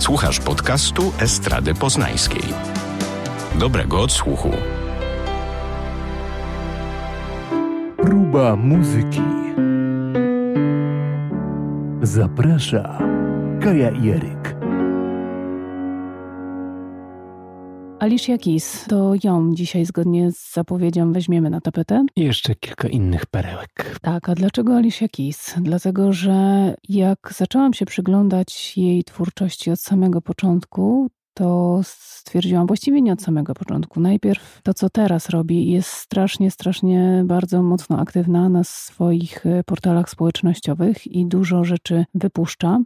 Słuchasz 0.00 0.40
podcastu 0.40 1.12
Estrady 1.18 1.74
Poznańskiej. 1.74 2.42
Dobrego 3.54 4.00
odsłuchu. 4.00 4.50
Próba 7.96 8.56
muzyki. 8.56 9.22
Zaprasza 12.02 12.98
Kaja 13.62 13.90
Jeryk. 13.90 14.59
Alicia 18.00 18.38
Keys, 18.38 18.84
to 18.88 19.12
ją 19.24 19.54
dzisiaj 19.54 19.84
zgodnie 19.84 20.32
z 20.32 20.52
zapowiedzią 20.52 21.12
weźmiemy 21.12 21.50
na 21.50 21.60
tapetę. 21.60 22.06
I 22.16 22.20
jeszcze 22.20 22.54
kilka 22.54 22.88
innych 22.88 23.26
perełek. 23.26 23.98
Tak, 24.02 24.28
a 24.28 24.34
dlaczego 24.34 24.76
Alicia 24.76 25.08
Keys? 25.08 25.54
Dlatego, 25.60 26.12
że 26.12 26.74
jak 26.88 27.18
zaczęłam 27.36 27.74
się 27.74 27.86
przyglądać 27.86 28.78
jej 28.78 29.04
twórczości 29.04 29.70
od 29.70 29.80
samego 29.80 30.20
początku, 30.20 31.10
to 31.34 31.80
stwierdziłam 31.82 32.66
właściwie 32.66 33.02
nie 33.02 33.12
od 33.12 33.22
samego 33.22 33.54
początku. 33.54 34.00
Najpierw 34.00 34.60
to, 34.62 34.74
co 34.74 34.90
teraz 34.90 35.28
robi, 35.28 35.70
jest 35.70 35.88
strasznie, 35.88 36.50
strasznie 36.50 37.22
bardzo 37.26 37.62
mocno 37.62 37.98
aktywna 37.98 38.48
na 38.48 38.64
swoich 38.64 39.46
e, 39.46 39.64
portalach 39.64 40.10
społecznościowych 40.10 41.06
i 41.06 41.26
dużo 41.26 41.64
rzeczy 41.64 42.04
wypuszcza, 42.14 42.78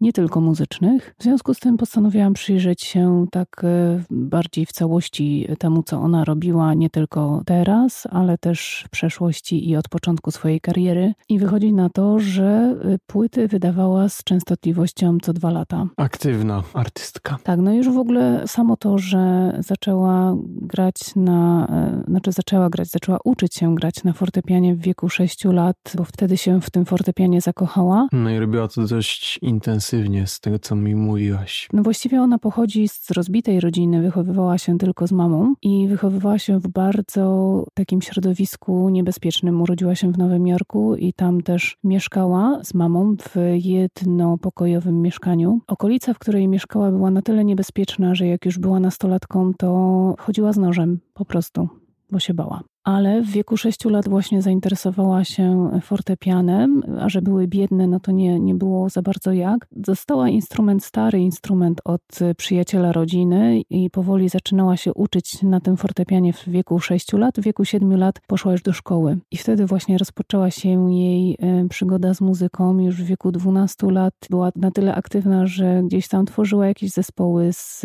nie 0.00 0.12
tylko 0.12 0.40
muzycznych. 0.40 1.14
W 1.18 1.22
związku 1.22 1.54
z 1.54 1.60
tym 1.60 1.76
postanowiłam 1.76 2.32
przyjrzeć 2.32 2.82
się 2.82 3.26
tak 3.30 3.62
e, 3.64 4.02
bardziej 4.10 4.66
w 4.66 4.72
całości 4.72 5.48
temu, 5.58 5.82
co 5.82 6.00
ona 6.00 6.24
robiła, 6.24 6.74
nie 6.74 6.90
tylko 6.90 7.42
teraz, 7.46 8.06
ale 8.10 8.38
też 8.38 8.84
w 8.86 8.90
przeszłości 8.90 9.70
i 9.70 9.76
od 9.76 9.88
początku 9.88 10.30
swojej 10.30 10.60
kariery. 10.60 11.12
I 11.28 11.38
wychodzi 11.38 11.72
na 11.72 11.88
to, 11.88 12.18
że 12.18 12.76
e, 12.84 12.98
płyty 13.06 13.48
wydawała 13.48 14.08
z 14.08 14.24
częstotliwością 14.24 15.18
co 15.22 15.32
dwa 15.32 15.50
lata. 15.50 15.86
Aktywna 15.96 16.62
artystka. 16.74 17.38
Tak, 17.42 17.60
no 17.60 17.72
już 17.72 17.83
w 17.92 17.98
ogóle 17.98 18.42
samo 18.46 18.76
to, 18.76 18.98
że 18.98 19.52
zaczęła 19.58 20.36
grać 20.46 20.94
na, 21.16 21.66
e, 21.70 22.04
znaczy 22.08 22.32
zaczęła 22.32 22.70
grać, 22.70 22.88
zaczęła 22.88 23.18
uczyć 23.24 23.54
się 23.54 23.74
grać 23.74 24.04
na 24.04 24.12
fortepianie 24.12 24.74
w 24.74 24.80
wieku 24.80 25.08
6 25.08 25.44
lat, 25.44 25.76
bo 25.96 26.04
wtedy 26.04 26.36
się 26.36 26.60
w 26.60 26.70
tym 26.70 26.84
fortepianie 26.84 27.40
zakochała. 27.40 28.08
No 28.12 28.30
i 28.30 28.38
robiła 28.38 28.68
to 28.68 28.86
dość 28.86 29.38
intensywnie 29.42 30.26
z 30.26 30.40
tego, 30.40 30.58
co 30.58 30.76
mi 30.76 30.94
mówiłaś. 30.94 31.68
No 31.72 31.82
właściwie 31.82 32.22
ona 32.22 32.38
pochodzi 32.38 32.88
z 32.88 33.10
rozbitej 33.10 33.60
rodziny, 33.60 34.02
wychowywała 34.02 34.58
się 34.58 34.78
tylko 34.78 35.06
z 35.06 35.12
mamą 35.12 35.54
i 35.62 35.88
wychowywała 35.88 36.38
się 36.38 36.58
w 36.58 36.68
bardzo 36.68 37.64
takim 37.74 38.02
środowisku 38.02 38.88
niebezpiecznym. 38.88 39.62
Urodziła 39.62 39.94
się 39.94 40.12
w 40.12 40.18
Nowym 40.18 40.46
Jorku 40.46 40.96
i 40.96 41.12
tam 41.12 41.42
też 41.42 41.76
mieszkała 41.84 42.60
z 42.64 42.74
mamą 42.74 43.16
w 43.16 43.36
jednopokojowym 43.54 45.02
mieszkaniu. 45.02 45.60
Okolica, 45.66 46.14
w 46.14 46.18
której 46.18 46.48
mieszkała 46.48 46.90
była 46.90 47.10
na 47.10 47.22
tyle 47.22 47.44
niebezpieczna, 47.44 47.73
że 48.14 48.26
jak 48.26 48.44
już 48.44 48.58
była 48.58 48.80
nastolatką, 48.80 49.54
to 49.54 50.14
chodziła 50.18 50.52
z 50.52 50.56
nożem 50.56 51.00
po 51.14 51.24
prostu, 51.24 51.68
bo 52.10 52.18
się 52.18 52.34
bała 52.34 52.62
ale 52.84 53.22
w 53.22 53.26
wieku 53.26 53.56
6 53.56 53.84
lat 53.84 54.08
właśnie 54.08 54.42
zainteresowała 54.42 55.24
się 55.24 55.70
fortepianem, 55.82 56.82
a 57.00 57.08
że 57.08 57.22
były 57.22 57.48
biedne, 57.48 57.86
no 57.86 58.00
to 58.00 58.12
nie, 58.12 58.40
nie 58.40 58.54
było 58.54 58.88
za 58.88 59.02
bardzo 59.02 59.32
jak. 59.32 59.66
Dostała 59.72 60.28
instrument, 60.28 60.84
stary 60.84 61.18
instrument 61.20 61.80
od 61.84 62.02
przyjaciela 62.36 62.92
rodziny 62.92 63.60
i 63.70 63.90
powoli 63.90 64.28
zaczynała 64.28 64.76
się 64.76 64.94
uczyć 64.94 65.42
na 65.42 65.60
tym 65.60 65.76
fortepianie 65.76 66.32
w 66.32 66.48
wieku 66.48 66.80
6 66.80 67.12
lat. 67.12 67.36
W 67.38 67.42
wieku 67.42 67.64
7 67.64 67.96
lat 67.96 68.20
poszła 68.26 68.52
już 68.52 68.62
do 68.62 68.72
szkoły 68.72 69.18
i 69.30 69.36
wtedy 69.36 69.66
właśnie 69.66 69.98
rozpoczęła 69.98 70.50
się 70.50 70.94
jej 70.94 71.36
e, 71.40 71.68
przygoda 71.68 72.14
z 72.14 72.20
muzyką. 72.20 72.78
Już 72.78 73.02
w 73.02 73.06
wieku 73.06 73.32
12 73.32 73.90
lat 73.90 74.14
była 74.30 74.50
na 74.56 74.70
tyle 74.70 74.94
aktywna, 74.94 75.46
że 75.46 75.82
gdzieś 75.84 76.08
tam 76.08 76.26
tworzyła 76.26 76.66
jakieś 76.66 76.90
zespoły 76.90 77.52
z, 77.52 77.80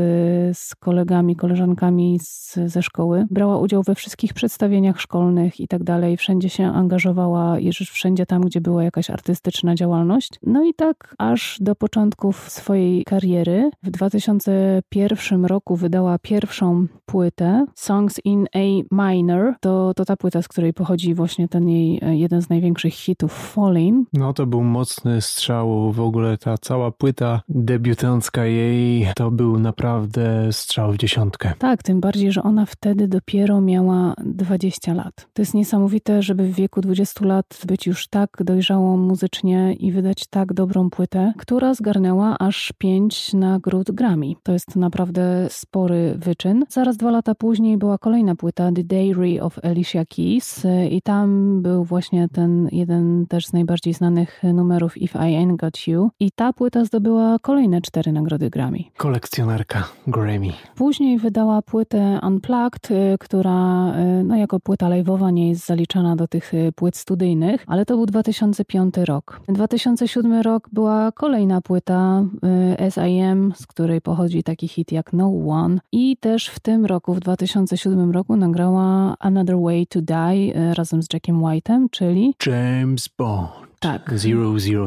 z 0.57 0.75
kolegami, 0.75 1.35
koleżankami 1.35 2.19
z, 2.19 2.59
ze 2.65 2.81
szkoły. 2.81 3.25
Brała 3.31 3.57
udział 3.57 3.83
we 3.83 3.95
wszystkich 3.95 4.33
przedstawieniach 4.33 4.88
szkolnych 4.97 5.59
i 5.59 5.67
tak 5.67 5.83
dalej. 5.83 6.17
Wszędzie 6.17 6.49
się 6.49 6.65
angażowała, 6.65 7.59
już 7.59 7.77
wszędzie 7.77 8.25
tam, 8.25 8.41
gdzie 8.41 8.61
była 8.61 8.83
jakaś 8.83 9.09
artystyczna 9.09 9.75
działalność. 9.75 10.29
No 10.43 10.63
i 10.63 10.73
tak 10.73 11.15
aż 11.17 11.57
do 11.61 11.75
początków 11.75 12.49
swojej 12.49 13.03
kariery. 13.03 13.69
W 13.83 13.91
2001 13.91 15.45
roku 15.45 15.75
wydała 15.75 16.19
pierwszą 16.19 16.87
płytę 17.05 17.65
Songs 17.75 18.19
in 18.23 18.47
A 18.53 18.59
Minor. 18.91 19.53
To, 19.59 19.93
to 19.93 20.05
ta 20.05 20.17
płyta, 20.17 20.41
z 20.41 20.47
której 20.47 20.73
pochodzi 20.73 21.15
właśnie 21.15 21.47
ten 21.47 21.69
jej 21.69 21.99
e, 22.01 22.15
jeden 22.15 22.41
z 22.41 22.49
największych 22.49 22.93
hitów 22.93 23.33
Falling. 23.33 24.07
No 24.13 24.33
to 24.33 24.45
był 24.45 24.63
mocny 24.63 25.21
strzał. 25.21 25.91
W 25.91 25.99
ogóle 25.99 26.37
ta 26.37 26.57
cała 26.57 26.91
płyta 26.91 27.41
debiutancka 27.49 28.45
jej 28.45 29.07
to 29.15 29.31
był 29.31 29.59
naprawdę 29.59 30.53
strzał 30.53 30.91
w 30.91 30.97
dziesiątkę. 30.97 31.53
Tak, 31.59 31.83
tym 31.83 31.99
bardziej, 31.99 32.31
że 32.31 32.43
ona 32.43 32.65
wtedy 32.65 33.07
dopiero 33.07 33.61
miała 33.61 34.13
20 34.25 34.78
20 34.79 34.93
lat. 34.93 35.27
To 35.33 35.41
jest 35.41 35.53
niesamowite, 35.53 36.21
żeby 36.21 36.47
w 36.47 36.53
wieku 36.53 36.81
20 36.81 37.25
lat 37.25 37.61
być 37.67 37.87
już 37.87 38.07
tak 38.07 38.29
dojrzałą 38.43 38.97
muzycznie 38.97 39.73
i 39.73 39.91
wydać 39.91 40.27
tak 40.27 40.53
dobrą 40.53 40.89
płytę, 40.89 41.33
która 41.37 41.73
zgarnęła 41.73 42.37
aż 42.39 42.73
5 42.77 43.33
nagród 43.33 43.91
Grammy. 43.91 44.33
To 44.43 44.51
jest 44.51 44.75
naprawdę 44.75 45.47
spory 45.49 46.15
wyczyn. 46.17 46.65
Zaraz 46.69 46.97
dwa 46.97 47.11
lata 47.11 47.35
później 47.35 47.77
była 47.77 47.97
kolejna 47.97 48.35
płyta 48.35 48.71
The 48.71 48.83
Diary 48.83 49.41
of 49.41 49.59
Alicia 49.65 50.05
Keys 50.05 50.65
i 50.91 51.01
tam 51.01 51.61
był 51.61 51.83
właśnie 51.83 52.27
ten 52.29 52.69
jeden 52.71 53.25
też 53.27 53.45
z 53.45 53.53
najbardziej 53.53 53.93
znanych 53.93 54.41
numerów 54.53 54.97
If 54.97 55.19
I 55.29 55.45
Ain't 55.45 55.55
Got 55.55 55.87
You 55.87 56.09
i 56.19 56.31
ta 56.31 56.53
płyta 56.53 56.85
zdobyła 56.85 57.39
kolejne 57.41 57.81
cztery 57.81 58.11
nagrody 58.11 58.49
Grammy. 58.49 58.79
Kolekcjonerka 58.97 59.83
Grammy. 60.07 60.53
Później 60.75 61.17
wydała 61.17 61.61
płytę 61.61 62.19
Unplugged, 62.23 62.91
y, 62.91 63.17
która 63.19 63.87
y, 64.19 64.23
no 64.23 64.35
jako 64.35 64.59
płyta 64.69 64.89
live'owa 64.89 65.33
nie 65.33 65.49
jest 65.49 65.65
zaliczana 65.65 66.15
do 66.15 66.27
tych 66.27 66.53
y, 66.53 66.71
płyt 66.75 66.97
studyjnych, 66.97 67.63
ale 67.67 67.85
to 67.85 67.95
był 67.95 68.05
2005 68.05 68.97
rok. 68.97 69.41
2007 69.47 70.41
rok 70.41 70.69
była 70.71 71.11
kolejna 71.11 71.61
płyta 71.61 72.25
y, 72.73 72.79
S.I.M., 72.79 73.53
z 73.55 73.67
której 73.67 74.01
pochodzi 74.01 74.43
taki 74.43 74.67
hit 74.67 74.91
jak 74.91 75.13
No 75.13 75.33
One 75.47 75.79
i 75.91 76.17
też 76.17 76.47
w 76.47 76.59
tym 76.59 76.85
roku, 76.85 77.13
w 77.13 77.19
2007 77.19 78.11
roku 78.11 78.35
nagrała 78.35 79.15
Another 79.19 79.57
Way 79.59 79.87
to 79.87 80.01
Die 80.01 80.71
y, 80.71 80.73
razem 80.73 81.03
z 81.03 81.07
Jackiem 81.13 81.41
White'em, 81.41 81.85
czyli 81.91 82.35
James 82.45 83.09
Bond. 83.17 83.68
Tak. 83.79 84.11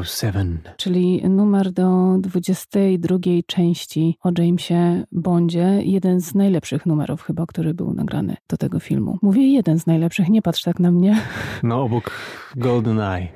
007. 0.03 0.59
Czyli 0.77 1.29
numer 1.29 1.71
do 1.71 2.17
22 2.19 3.17
części 3.47 4.17
o 4.23 4.31
Jamesie 4.37 5.03
Bondzie. 5.11 5.79
Jeden 5.83 6.21
z 6.21 6.35
najlepszych 6.35 6.85
numerów 6.85 7.21
chyba, 7.21 7.45
który 7.45 7.73
był 7.73 7.93
nagrany 7.93 8.37
do 8.49 8.57
tego 8.57 8.79
filmu. 8.79 9.17
Mówię 9.21 9.53
jeden 9.53 9.79
z 9.79 9.87
najlepszych, 9.87 10.29
nie 10.29 10.41
patrz 10.41 10.63
tak 10.63 10.79
na 10.79 10.91
mnie. 10.91 11.21
No 11.63 11.83
obok 11.83 12.11
GoldenEye. 12.55 13.27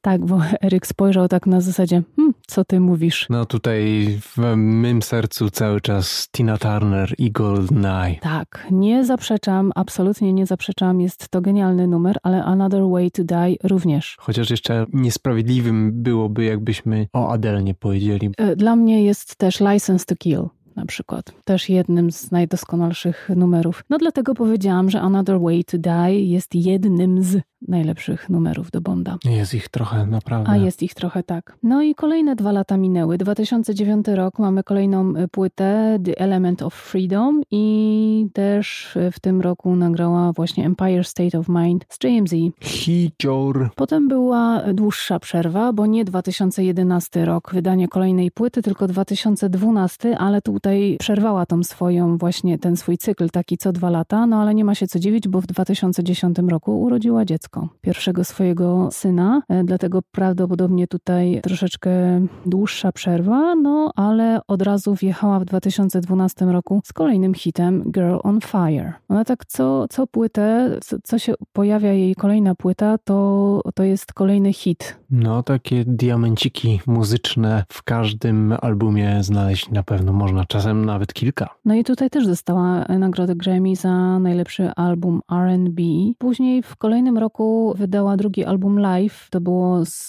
Tak, 0.00 0.24
bo 0.24 0.40
Eryk 0.64 0.86
spojrzał 0.86 1.28
tak 1.28 1.46
na 1.46 1.60
zasadzie, 1.60 2.02
hm, 2.16 2.32
co 2.46 2.64
ty 2.64 2.80
mówisz? 2.80 3.26
No 3.30 3.46
tutaj 3.46 4.06
w 4.20 4.56
mym 4.56 5.02
sercu 5.02 5.50
cały 5.50 5.80
czas 5.80 6.28
Tina 6.28 6.58
Turner 6.58 7.14
i 7.18 7.30
GoldenEye. 7.30 8.18
Tak, 8.20 8.66
nie 8.70 9.04
zaprzeczam, 9.04 9.72
absolutnie 9.74 10.32
nie 10.32 10.46
zaprzeczam. 10.46 11.00
Jest 11.00 11.28
to 11.28 11.40
genialny 11.40 11.86
numer, 11.86 12.16
ale 12.22 12.44
Another 12.44 12.82
Way 12.90 13.10
to 13.10 13.24
Die 13.24 13.56
również. 13.64 14.16
Chociaż 14.20 14.50
jeszcze 14.50 14.86
niesprawiedliwym 15.02 15.92
byłoby, 16.02 16.44
jakbyśmy 16.44 17.06
o 17.12 17.32
Adele 17.32 17.62
nie 17.62 17.74
powiedzieli. 17.74 18.30
E, 18.38 18.56
dla 18.56 18.76
mnie 18.76 19.04
jest 19.04 19.36
też 19.36 19.60
License 19.60 20.04
to 20.04 20.16
Kill 20.16 20.48
na 20.76 20.86
przykład. 20.86 21.32
Też 21.44 21.68
jednym 21.68 22.12
z 22.12 22.30
najdoskonalszych 22.30 23.30
numerów. 23.36 23.84
No 23.90 23.98
dlatego 23.98 24.34
powiedziałam, 24.34 24.90
że 24.90 25.00
Another 25.00 25.40
Way 25.40 25.64
to 25.64 25.78
Die 25.78 26.20
jest 26.20 26.54
jednym 26.54 27.22
z 27.22 27.40
najlepszych 27.68 28.30
numerów 28.30 28.70
do 28.70 28.80
Bonda. 28.80 29.18
Jest 29.24 29.54
ich 29.54 29.68
trochę, 29.68 30.06
naprawdę. 30.06 30.50
A 30.50 30.56
jest 30.56 30.82
ich 30.82 30.94
trochę, 30.94 31.22
tak. 31.22 31.56
No 31.62 31.82
i 31.82 31.94
kolejne 31.94 32.36
dwa 32.36 32.52
lata 32.52 32.76
minęły. 32.76 33.18
2009 33.18 34.06
rok 34.08 34.38
mamy 34.38 34.64
kolejną 34.64 35.16
y, 35.16 35.28
płytę 35.28 35.98
The 36.04 36.18
Element 36.18 36.62
of 36.62 36.74
Freedom 36.74 37.42
i 37.50 38.26
też 38.32 38.98
w 39.12 39.20
tym 39.20 39.40
roku 39.40 39.76
nagrała 39.76 40.32
właśnie 40.32 40.66
Empire 40.66 41.04
State 41.04 41.38
of 41.38 41.48
Mind 41.48 41.86
z 41.88 42.04
JMZ. 42.04 42.32
Hicior. 42.60 43.70
Potem 43.76 44.08
była 44.08 44.62
dłuższa 44.74 45.18
przerwa, 45.18 45.72
bo 45.72 45.86
nie 45.86 46.04
2011 46.04 47.24
rok 47.24 47.50
wydanie 47.54 47.88
kolejnej 47.88 48.30
płyty, 48.30 48.62
tylko 48.62 48.88
2012, 48.88 50.18
ale 50.18 50.42
tutaj 50.42 50.96
przerwała 51.00 51.46
tą 51.46 51.62
swoją 51.62 52.18
właśnie 52.18 52.58
ten 52.58 52.76
swój 52.76 52.98
cykl 52.98 53.30
taki 53.30 53.58
co 53.58 53.72
dwa 53.72 53.90
lata, 53.90 54.26
no 54.26 54.36
ale 54.36 54.54
nie 54.54 54.64
ma 54.64 54.74
się 54.74 54.86
co 54.86 54.98
dziwić, 54.98 55.28
bo 55.28 55.40
w 55.40 55.46
2010 55.46 56.38
roku 56.48 56.82
urodziła 56.82 57.24
dziecko 57.24 57.51
pierwszego 57.80 58.24
swojego 58.24 58.88
syna, 58.90 59.42
e, 59.48 59.64
dlatego 59.64 60.02
prawdopodobnie 60.10 60.88
tutaj 60.88 61.40
troszeczkę 61.42 61.90
dłuższa 62.46 62.92
przerwa, 62.92 63.54
no 63.54 63.92
ale 63.96 64.40
od 64.48 64.62
razu 64.62 64.94
wjechała 64.94 65.40
w 65.40 65.44
2012 65.44 66.52
roku 66.52 66.80
z 66.84 66.92
kolejnym 66.92 67.34
hitem 67.34 67.82
Girl 67.90 68.16
on 68.22 68.40
Fire. 68.40 68.92
Ona 69.08 69.24
tak 69.24 69.46
co, 69.46 69.88
co 69.88 70.06
płytę, 70.06 70.78
co, 70.82 70.96
co 71.04 71.18
się 71.18 71.34
pojawia 71.52 71.92
jej 71.92 72.14
kolejna 72.14 72.54
płyta, 72.54 72.98
to, 72.98 73.60
to 73.74 73.82
jest 73.82 74.12
kolejny 74.12 74.52
hit 74.52 74.96
No, 75.12 75.42
takie 75.42 75.84
diamenciki 75.84 76.80
muzyczne 76.86 77.64
w 77.68 77.82
każdym 77.82 78.54
albumie 78.60 79.22
znaleźć 79.22 79.70
na 79.70 79.82
pewno 79.82 80.12
można, 80.12 80.44
czasem 80.44 80.84
nawet 80.84 81.12
kilka. 81.12 81.48
No 81.64 81.74
i 81.74 81.84
tutaj 81.84 82.10
też 82.10 82.26
dostała 82.26 82.84
nagrodę 82.84 83.36
Grammy 83.36 83.76
za 83.76 84.18
najlepszy 84.18 84.70
album 84.76 85.20
R&B. 85.32 85.82
Później 86.18 86.62
w 86.62 86.76
kolejnym 86.76 87.18
roku 87.18 87.74
wydała 87.76 88.16
drugi 88.16 88.44
album 88.44 88.78
live, 88.78 89.28
to 89.30 89.40
było 89.40 89.84
z 89.84 90.08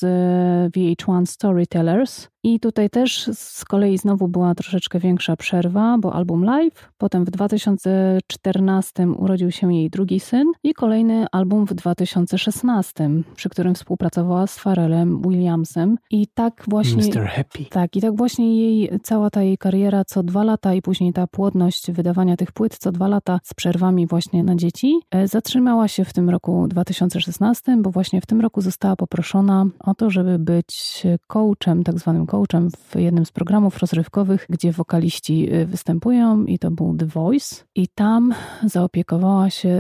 VH1 0.75 1.25
Storytellers. 1.25 2.32
I 2.45 2.59
tutaj 2.59 2.89
też 2.89 3.29
z 3.33 3.65
kolei 3.65 3.97
znowu 3.97 4.27
była 4.27 4.55
troszeczkę 4.55 4.99
większa 4.99 5.35
przerwa, 5.35 5.97
bo 5.99 6.13
album 6.13 6.43
live, 6.43 6.91
potem 6.97 7.25
w 7.25 7.31
2014 7.31 9.07
urodził 9.09 9.51
się 9.51 9.73
jej 9.73 9.89
drugi 9.89 10.19
syn 10.19 10.51
i 10.63 10.73
kolejny 10.73 11.25
album 11.31 11.65
w 11.65 11.73
2016, 11.73 13.09
przy 13.35 13.49
którym 13.49 13.75
współpracowała 13.75 14.47
z 14.47 14.59
Pharrellem 14.59 15.21
Williamsem. 15.21 15.97
I 16.11 16.27
tak 16.33 16.63
właśnie... 16.67 17.03
Mr. 17.03 17.27
Happy. 17.27 17.65
Tak, 17.69 17.95
i 17.95 18.01
tak 18.01 18.15
właśnie 18.15 18.57
jej, 18.57 18.99
cała 19.03 19.29
ta 19.29 19.41
jej 19.41 19.57
kariera 19.57 20.05
co 20.05 20.23
dwa 20.23 20.43
lata 20.43 20.73
i 20.73 20.81
później 20.81 21.13
ta 21.13 21.27
płodność 21.27 21.91
wydawania 21.91 22.37
tych 22.37 22.51
płyt 22.51 22.77
co 22.77 22.91
dwa 22.91 23.07
lata 23.07 23.39
z 23.43 23.53
przerwami 23.53 24.07
właśnie 24.07 24.43
na 24.43 24.55
dzieci 24.55 24.99
e, 25.11 25.27
zatrzymała 25.27 25.87
się 25.87 26.05
w 26.05 26.13
tym 26.13 26.29
roku 26.29 26.67
2016, 26.67 27.77
bo 27.81 27.91
właśnie 27.91 28.21
w 28.21 28.25
tym 28.25 28.41
roku 28.41 28.61
została 28.61 28.95
poproszona 28.95 29.65
o 29.79 29.93
to, 29.93 30.09
żeby 30.09 30.39
być 30.39 31.03
coachem, 31.27 31.83
tak 31.83 31.99
zwanym 31.99 32.25
coachem 32.33 32.69
w 32.71 32.95
jednym 32.95 33.25
z 33.25 33.31
programów 33.31 33.79
rozrywkowych, 33.79 34.45
gdzie 34.49 34.71
wokaliści 34.71 35.53
y, 35.53 35.65
występują 35.65 36.45
i 36.45 36.59
to 36.59 36.71
był 36.71 36.97
The 36.97 37.05
Voice. 37.05 37.55
I 37.75 37.87
tam 37.87 38.33
zaopiekowała 38.65 39.49
się 39.49 39.79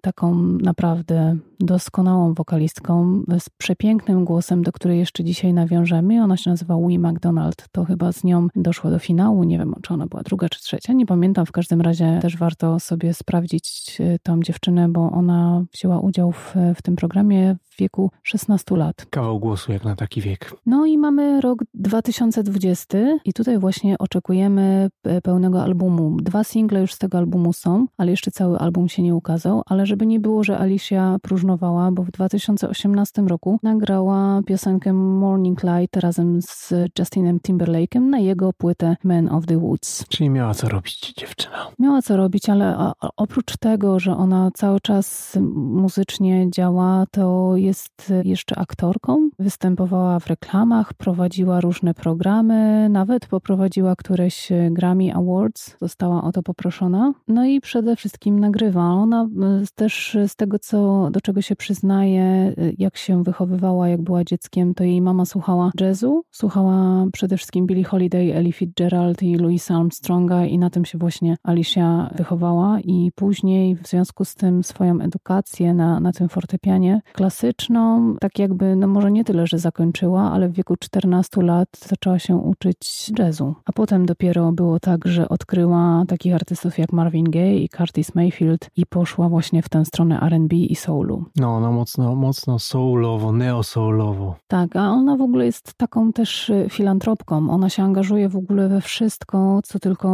taką 0.00 0.34
naprawdę 0.44 1.36
doskonałą 1.60 2.34
wokalistką 2.34 3.22
z 3.38 3.50
przepięknym 3.50 4.24
głosem, 4.24 4.62
do 4.62 4.72
której 4.72 4.98
jeszcze 4.98 5.24
dzisiaj 5.24 5.52
nawiążemy. 5.52 6.22
Ona 6.22 6.36
się 6.36 6.50
nazywa 6.50 6.76
Wee 6.76 6.98
McDonald. 6.98 7.64
To 7.72 7.84
chyba 7.84 8.12
z 8.12 8.24
nią 8.24 8.48
doszło 8.56 8.90
do 8.90 8.98
finału. 8.98 9.44
Nie 9.44 9.58
wiem, 9.58 9.74
czy 9.82 9.94
ona 9.94 10.06
była 10.06 10.22
druga 10.22 10.48
czy 10.48 10.60
trzecia. 10.60 10.92
Nie 10.92 11.06
pamiętam. 11.06 11.46
W 11.46 11.52
każdym 11.52 11.80
razie 11.80 12.18
też 12.22 12.36
warto 12.36 12.80
sobie 12.80 13.14
sprawdzić 13.14 13.96
y, 14.00 14.18
tą 14.22 14.40
dziewczynę, 14.40 14.88
bo 14.88 15.10
ona 15.10 15.64
wzięła 15.72 16.00
udział 16.00 16.32
w, 16.32 16.54
w 16.76 16.82
tym 16.82 16.96
programie 16.96 17.56
w 17.74 17.76
wieku 17.78 18.10
16 18.22 18.76
lat. 18.76 19.06
Kawał 19.10 19.38
głosu 19.38 19.72
jak 19.72 19.84
na 19.84 19.96
taki 19.96 20.20
wiek. 20.20 20.54
No 20.66 20.86
i 20.86 20.98
mamy 20.98 21.40
rok 21.40 21.58
2020 21.74 22.98
i 23.24 23.32
tutaj 23.32 23.58
właśnie 23.58 23.98
oczekujemy 23.98 24.88
pełnego 25.22 25.62
albumu. 25.62 26.16
Dwa 26.22 26.44
single 26.44 26.80
już 26.80 26.94
z 26.94 26.98
tego 26.98 27.18
albumu 27.18 27.52
są, 27.52 27.86
ale 27.96 28.10
jeszcze 28.10 28.30
cały 28.30 28.58
album 28.58 28.88
się 28.88 29.02
nie 29.02 29.14
ukazał, 29.14 29.62
ale 29.66 29.86
żeby 29.86 30.06
nie 30.06 30.20
było, 30.20 30.44
że 30.44 30.58
Alicia 30.58 31.16
bo 31.92 32.02
w 32.02 32.10
2018 32.10 33.22
roku 33.22 33.58
nagrała 33.62 34.40
piosenkę 34.46 34.92
Morning 34.92 35.62
Light 35.62 35.96
razem 35.96 36.42
z 36.42 36.72
Justinem 36.98 37.40
Timberlake'em 37.40 38.00
na 38.00 38.18
jego 38.18 38.52
płytę 38.52 38.96
Man 39.04 39.28
of 39.28 39.46
the 39.46 39.58
Woods. 39.58 40.04
Czyli 40.08 40.30
miała 40.30 40.54
co 40.54 40.68
robić 40.68 41.14
dziewczyna. 41.14 41.56
Miała 41.78 42.02
co 42.02 42.16
robić, 42.16 42.48
ale 42.48 42.92
oprócz 43.16 43.56
tego, 43.56 44.00
że 44.00 44.16
ona 44.16 44.50
cały 44.54 44.80
czas 44.80 45.38
muzycznie 45.54 46.50
działa, 46.50 47.04
to 47.10 47.52
jest 47.56 48.12
jeszcze 48.24 48.58
aktorką. 48.58 49.28
Występowała 49.38 50.20
w 50.20 50.26
reklamach, 50.26 50.94
prowadziła 50.94 51.60
różne 51.60 51.94
programy, 51.94 52.88
nawet 52.88 53.26
poprowadziła 53.26 53.96
któreś 53.96 54.48
Grammy 54.70 55.14
Awards, 55.14 55.76
została 55.80 56.22
o 56.22 56.32
to 56.32 56.42
poproszona. 56.42 57.12
No 57.28 57.44
i 57.44 57.60
przede 57.60 57.96
wszystkim 57.96 58.40
nagrywa. 58.40 58.82
Ona 58.82 59.22
e, 59.22 59.28
też 59.74 60.16
z 60.28 60.36
tego, 60.36 60.58
co, 60.58 61.08
do 61.10 61.20
czego 61.20 61.33
się 61.42 61.56
przyznaje, 61.56 62.22
e, 62.22 62.54
jak 62.78 62.96
się 62.96 63.22
wychowywała, 63.22 63.88
jak 63.88 64.02
była 64.02 64.24
dzieckiem, 64.24 64.74
to 64.74 64.84
jej 64.84 65.00
mama 65.02 65.24
słuchała 65.24 65.70
jazzu, 65.80 66.24
słuchała 66.30 67.06
przede 67.12 67.36
wszystkim 67.36 67.66
Billie 67.66 67.84
Holiday, 67.84 68.34
Ellie 68.34 68.52
Fitzgerald 68.52 69.22
i 69.22 69.36
Louisa 69.36 69.76
Armstronga 69.76 70.44
i 70.46 70.58
na 70.58 70.70
tym 70.70 70.84
się 70.84 70.98
właśnie 70.98 71.36
Alicia 71.42 72.10
wychowała 72.16 72.80
i 72.80 73.12
później 73.14 73.76
w 73.76 73.86
związku 73.86 74.24
z 74.24 74.34
tym 74.34 74.64
swoją 74.64 75.00
edukację 75.00 75.74
na, 75.74 76.00
na 76.00 76.12
tym 76.12 76.28
fortepianie 76.28 77.00
klasyczną, 77.12 78.14
tak 78.20 78.38
jakby, 78.38 78.76
no 78.76 78.86
może 78.86 79.10
nie 79.10 79.24
tyle, 79.24 79.46
że 79.46 79.58
zakończyła, 79.58 80.32
ale 80.32 80.48
w 80.48 80.52
wieku 80.52 80.76
14 80.76 81.42
lat 81.42 81.68
zaczęła 81.88 82.18
się 82.18 82.36
uczyć 82.36 83.12
jazzu. 83.18 83.54
A 83.64 83.72
potem 83.72 84.06
dopiero 84.06 84.52
było 84.52 84.80
tak, 84.80 85.08
że 85.08 85.28
odkryła 85.28 86.04
takich 86.08 86.34
artystów 86.34 86.78
jak 86.78 86.92
Marvin 86.92 87.30
Gaye 87.30 87.58
i 87.58 87.68
Curtis 87.68 88.14
Mayfield 88.14 88.70
i 88.76 88.86
poszła 88.86 89.28
właśnie 89.28 89.62
w 89.62 89.68
tę 89.68 89.84
stronę 89.84 90.20
R&B 90.20 90.56
i 90.56 90.74
soulu. 90.74 91.23
No, 91.36 91.56
ona 91.56 91.70
mocno, 91.70 92.14
mocno 92.14 92.58
soulowo, 92.58 93.32
neo-soulowo. 93.32 94.34
Tak, 94.48 94.76
a 94.76 94.90
ona 94.90 95.16
w 95.16 95.20
ogóle 95.20 95.46
jest 95.46 95.74
taką 95.74 96.12
też 96.12 96.50
y, 96.50 96.66
filantropką. 96.70 97.50
Ona 97.50 97.68
się 97.68 97.82
angażuje 97.82 98.28
w 98.28 98.36
ogóle 98.36 98.68
we 98.68 98.80
wszystko, 98.80 99.60
co 99.64 99.78
tylko 99.78 100.08